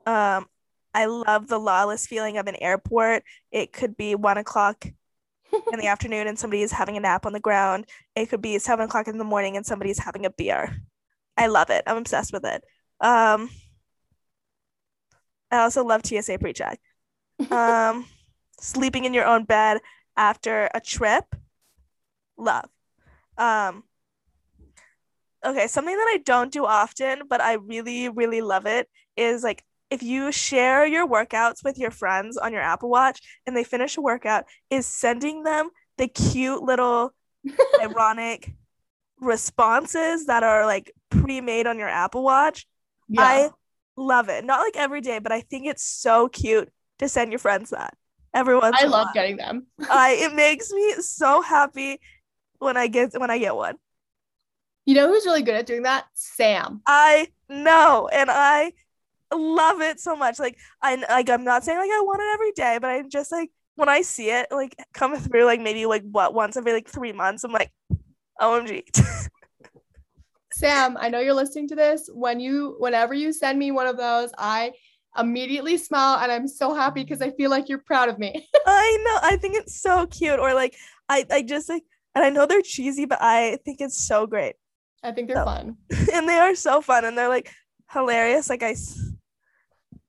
[0.07, 0.46] Um,
[0.94, 3.22] I love the lawless feeling of an airport.
[3.50, 4.86] It could be one o'clock
[5.72, 7.86] in the afternoon and somebody is having a nap on the ground.
[8.14, 10.76] It could be seven o'clock in the morning and somebody's having a beer.
[11.36, 11.84] I love it.
[11.86, 12.64] I'm obsessed with it.
[13.01, 13.51] Um,
[15.51, 16.80] I also love TSA pre-check.
[17.51, 18.07] Um,
[18.61, 19.80] sleeping in your own bed
[20.16, 21.24] after a trip,
[22.36, 22.68] love.
[23.36, 23.84] Um,
[25.44, 29.62] okay, something that I don't do often, but I really, really love it is like
[29.91, 33.97] if you share your workouts with your friends on your Apple Watch and they finish
[33.97, 37.14] a workout, is sending them the cute little
[37.80, 38.53] ironic
[39.20, 42.66] responses that are like pre-made on your Apple Watch.
[43.09, 43.22] Yeah.
[43.22, 43.51] I
[43.97, 44.45] love it.
[44.45, 47.95] Not like every day, but I think it's so cute to send your friends that.
[48.34, 49.66] Every once I love getting them.
[49.91, 52.01] I it makes me so happy
[52.59, 53.76] when I get when I get one.
[54.84, 56.05] You know who's really good at doing that?
[56.14, 56.82] Sam.
[56.87, 58.72] I know, and I
[59.35, 60.39] love it so much.
[60.39, 63.33] Like I like I'm not saying like I want it every day, but I'm just
[63.33, 66.89] like when I see it like come through like maybe like what once every like
[66.89, 67.70] three months, I'm like,
[68.41, 68.83] OMG.
[70.53, 72.09] Sam, I know you're listening to this.
[72.12, 74.72] When you whenever you send me one of those, I
[75.18, 78.49] immediately smile and I'm so happy because I feel like you're proud of me.
[78.66, 79.18] I know.
[79.29, 80.39] I think it's so cute.
[80.39, 80.74] Or like
[81.09, 81.83] I I just like
[82.14, 84.55] and I know they're cheesy, but I think it's so great.
[85.03, 85.77] I think they're So- fun.
[86.14, 87.53] and they are so fun and they're like
[87.93, 88.49] hilarious.
[88.49, 88.74] Like I,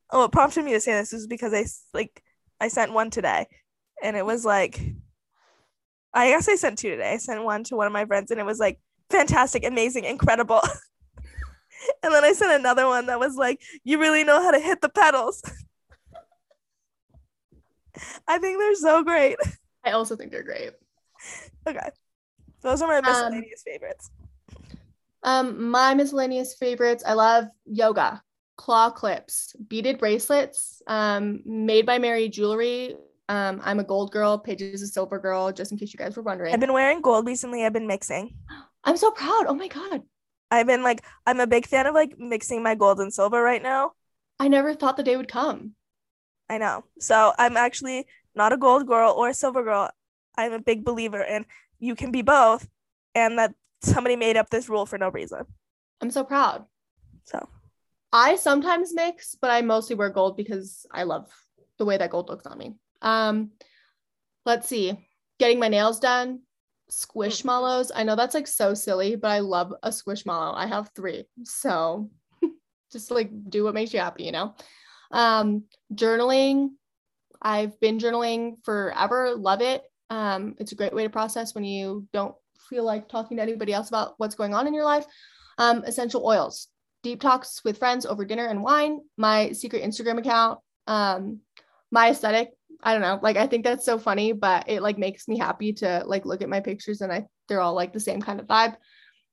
[0.10, 1.66] what prompted me to say this is because I
[1.98, 2.24] like
[2.60, 3.48] I sent one today,
[4.02, 4.80] and it was like,
[6.14, 7.14] I guess I sent two today.
[7.14, 8.80] I sent one to one of my friends, and it was like
[9.10, 10.62] fantastic, amazing, incredible.
[12.04, 14.82] and then I sent another one that was like, you really know how to hit
[14.82, 15.42] the pedals.
[18.28, 19.38] I think they're so great.
[19.84, 20.72] I also think they're great.
[21.68, 21.90] Okay,
[22.62, 24.10] those are my miscellaneous favorites.
[25.24, 27.04] Um, my miscellaneous favorites.
[27.06, 28.22] I love yoga,
[28.58, 32.96] claw clips, beaded bracelets, um, made by Mary Jewelry.
[33.30, 34.38] Um, I'm a gold girl.
[34.38, 35.52] Paige is a silver girl.
[35.52, 36.54] Just in case you guys were wondering.
[36.54, 37.66] I've been wearing gold recently.
[37.66, 38.36] I've been mixing.
[38.84, 39.46] I'm so proud.
[39.48, 40.02] Oh my god.
[40.50, 43.62] I've been like, I'm a big fan of like mixing my gold and silver right
[43.62, 43.92] now.
[44.40, 45.74] I never thought the day would come.
[46.50, 46.86] I know.
[47.00, 49.90] So I'm actually not a gold girl or a silver girl.
[50.38, 51.46] I'm a big believer in
[51.80, 52.68] you can be both
[53.14, 55.44] and that somebody made up this rule for no reason.
[56.02, 56.66] I'm so proud.
[57.24, 57.50] So
[58.12, 61.30] I sometimes mix, but I mostly wear gold because I love
[61.78, 62.76] the way that gold looks on me.
[63.02, 63.52] Um,
[64.46, 64.98] let's see,
[65.40, 66.42] getting my nails done,
[66.90, 67.92] squishmallows.
[67.94, 70.56] I know that's like so silly, but I love a squishmallow.
[70.56, 72.10] I have three, so
[72.92, 74.56] just like do what makes you happy, you know.
[75.12, 76.70] Um, journaling.
[77.42, 79.36] I've been journaling forever.
[79.36, 79.84] Love it.
[80.10, 82.36] Um, it's a great way to process when you don't
[82.70, 85.06] feel like talking to anybody else about what's going on in your life.
[85.60, 86.68] Um, essential oils
[87.04, 91.40] deep talks with friends over dinner and wine, my secret Instagram account, um,
[91.92, 92.52] my aesthetic.
[92.84, 95.74] I don't know, like I think that's so funny, but it like makes me happy
[95.74, 98.48] to like look at my pictures and I they're all like the same kind of
[98.48, 98.76] vibe.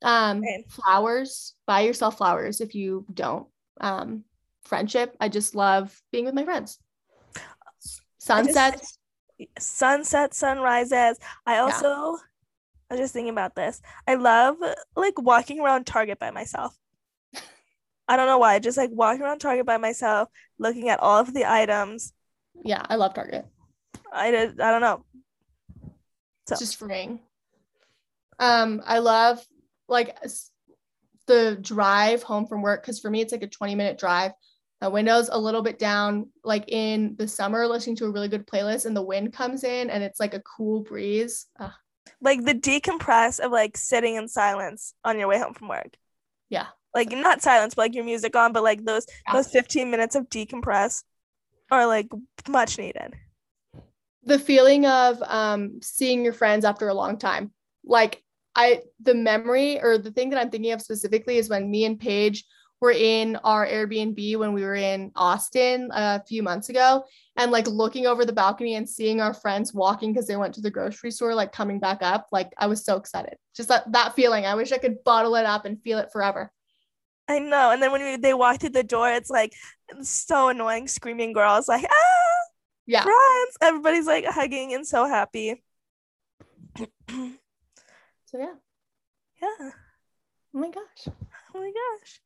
[0.02, 0.64] Um, Same.
[0.68, 3.46] flowers, buy yourself flowers if you don't.
[3.80, 4.24] Um,
[4.64, 6.78] friendship, I just love being with my friends.
[8.18, 8.98] Sunsets,
[9.58, 11.18] sunset, sunrises.
[11.46, 13.80] I also, I was just thinking about this.
[14.06, 14.56] I love
[14.96, 16.76] like walking around Target by myself.
[18.06, 18.58] I don't know why.
[18.58, 20.28] Just like walking around Target by myself,
[20.58, 22.12] looking at all of the items.
[22.64, 23.46] yeah, I love Target.
[24.12, 24.60] I did.
[24.60, 25.04] I don't know.
[26.46, 27.20] So It's just freeing.
[28.38, 29.44] Um, I love
[29.88, 30.16] like
[31.26, 34.32] the drive home from work because for me it's like a 20 minute drive.
[34.80, 38.46] The windows a little bit down, like in the summer, listening to a really good
[38.46, 41.46] playlist, and the wind comes in, and it's like a cool breeze.
[41.58, 41.70] Ugh.
[42.20, 45.96] Like the decompress of like sitting in silence on your way home from work.
[46.50, 46.66] Yeah.
[46.94, 49.34] Like not silence, but like your music on, but like those Yeah.
[49.34, 51.02] those 15 minutes of decompress
[51.70, 52.08] are like
[52.48, 53.14] much needed.
[54.26, 57.52] the feeling of um seeing your friends after a long time
[57.84, 58.22] like
[58.56, 62.00] i the memory or the thing that i'm thinking of specifically is when me and
[62.00, 62.42] paige
[62.80, 67.04] were in our airbnb when we were in austin a few months ago
[67.36, 70.62] and like looking over the balcony and seeing our friends walking because they went to
[70.62, 74.14] the grocery store like coming back up like i was so excited just that that
[74.14, 76.50] feeling i wish i could bottle it up and feel it forever
[77.28, 77.70] I know.
[77.70, 79.52] And then when we, they walk through the door, it's like
[80.02, 82.42] so annoying, screaming girls like ah
[82.86, 83.56] yeah friends.
[83.62, 85.62] Everybody's like hugging and so happy.
[86.76, 88.54] so yeah
[89.40, 89.48] Yeah.
[89.60, 89.70] oh
[90.52, 91.08] my gosh
[91.54, 92.20] Oh my gosh.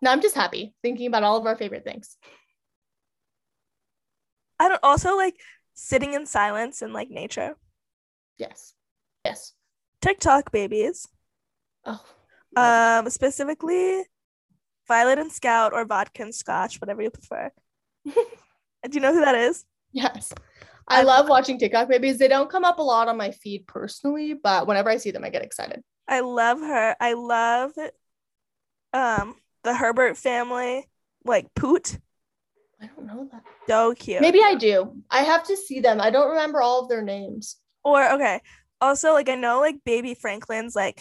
[0.00, 2.16] now i'm just happy thinking about all of our favorite things
[4.58, 5.34] I don't also like
[5.74, 7.56] sitting in silence and like nature.
[8.38, 8.72] yes
[9.24, 9.52] yes
[10.00, 11.06] TikTok babies.
[11.84, 12.00] oh
[12.56, 14.04] Um, specifically
[14.86, 17.50] Violet and Scout or vodka and scotch, whatever you prefer.
[18.04, 18.12] Do
[18.90, 19.64] you know who that is?
[19.92, 20.32] Yes.
[20.86, 22.18] I love watching TikTok babies.
[22.18, 25.24] They don't come up a lot on my feed personally, but whenever I see them,
[25.24, 25.82] I get excited.
[26.06, 26.94] I love her.
[27.00, 27.72] I love
[28.92, 30.86] um the Herbert family,
[31.24, 31.98] like Poot.
[32.82, 33.42] I don't know that.
[33.66, 34.20] So cute.
[34.20, 34.96] Maybe I do.
[35.10, 36.00] I have to see them.
[36.00, 37.56] I don't remember all of their names.
[37.82, 38.42] Or okay.
[38.80, 41.00] Also, like I know like baby Franklin's like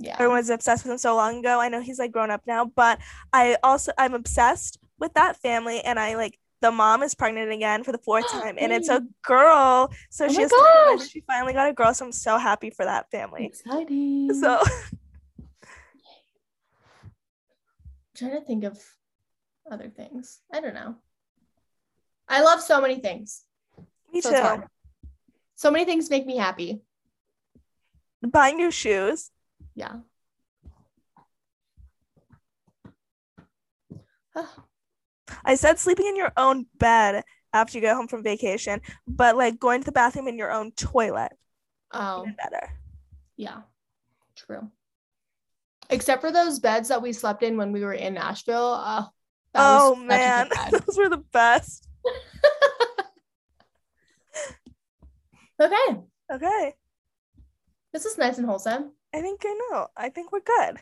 [0.00, 0.14] Yeah.
[0.14, 1.60] everyone's obsessed with him so long ago.
[1.60, 3.00] I know he's like grown up now, but
[3.32, 7.82] I also I'm obsessed with that family and I like the mom is pregnant again
[7.84, 9.92] for the fourth time and it's a girl.
[10.10, 11.08] So Oh she my has twins, and gosh.
[11.10, 11.92] she finally got a girl.
[11.94, 13.46] So I'm so happy for that family.
[13.46, 14.32] Exciting.
[14.34, 14.60] So
[18.16, 18.80] trying to think of
[19.70, 20.40] other things.
[20.52, 20.96] I don't know.
[22.28, 23.44] I love so many things.
[24.12, 24.62] me So too.
[25.54, 26.82] So many things make me happy.
[28.22, 29.30] Buying new shoes.
[29.78, 29.98] Yeah.
[34.34, 34.64] Ah,
[35.44, 37.22] I said sleeping in your own bed
[37.52, 40.72] after you get home from vacation, but like going to the bathroom in your own
[40.72, 41.30] toilet.
[41.92, 42.72] Oh, better.
[43.36, 43.60] yeah.
[44.34, 44.68] True.
[45.90, 48.72] Except for those beds that we slept in when we were in Nashville.
[48.72, 49.04] Uh,
[49.54, 51.86] that Oh man, those were the best.
[55.62, 56.00] okay.
[56.32, 56.74] Okay.
[57.92, 58.90] This is nice and wholesome.
[59.14, 59.86] I think I know.
[59.96, 60.78] I think we're good.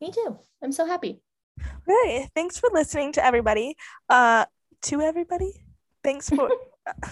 [0.00, 0.38] Me too.
[0.62, 1.20] I'm so happy.
[1.88, 2.28] Okay.
[2.34, 3.76] Thanks for listening to everybody.
[4.08, 4.46] Uh
[4.82, 5.64] to everybody.
[6.02, 6.58] Thanks for Oh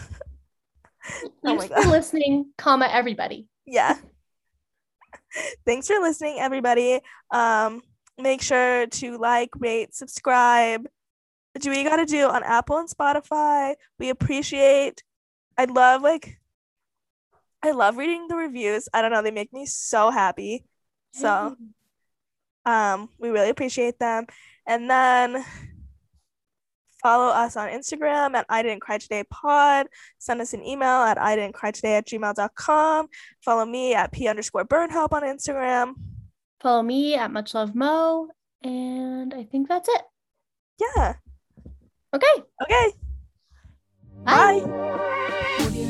[1.44, 1.82] Thanks God.
[1.84, 3.48] for listening, comma everybody.
[3.66, 3.96] yeah.
[5.64, 7.00] Thanks for listening, everybody.
[7.30, 7.82] Um,
[8.18, 10.88] make sure to like, rate, subscribe.
[11.60, 13.74] Do we gotta do on Apple and Spotify.
[13.98, 15.04] We appreciate.
[15.56, 16.39] I love like.
[17.62, 18.88] I love reading the reviews.
[18.92, 20.64] I don't know, they make me so happy.
[21.12, 21.56] So,
[22.64, 24.26] um, we really appreciate them.
[24.66, 25.44] And then
[27.02, 29.86] follow us on Instagram at I didn't cry today pod.
[30.18, 33.08] Send us an email at I didn't cry today at gmail.com.
[33.44, 35.94] Follow me at P underscore burn help on Instagram.
[36.62, 38.28] follow me at much love mo,
[38.62, 40.02] and I think that's it.
[40.78, 41.14] Yeah.
[42.14, 42.42] Okay.
[42.62, 42.92] Okay.
[44.24, 44.60] Bye.
[44.60, 45.86] Bye.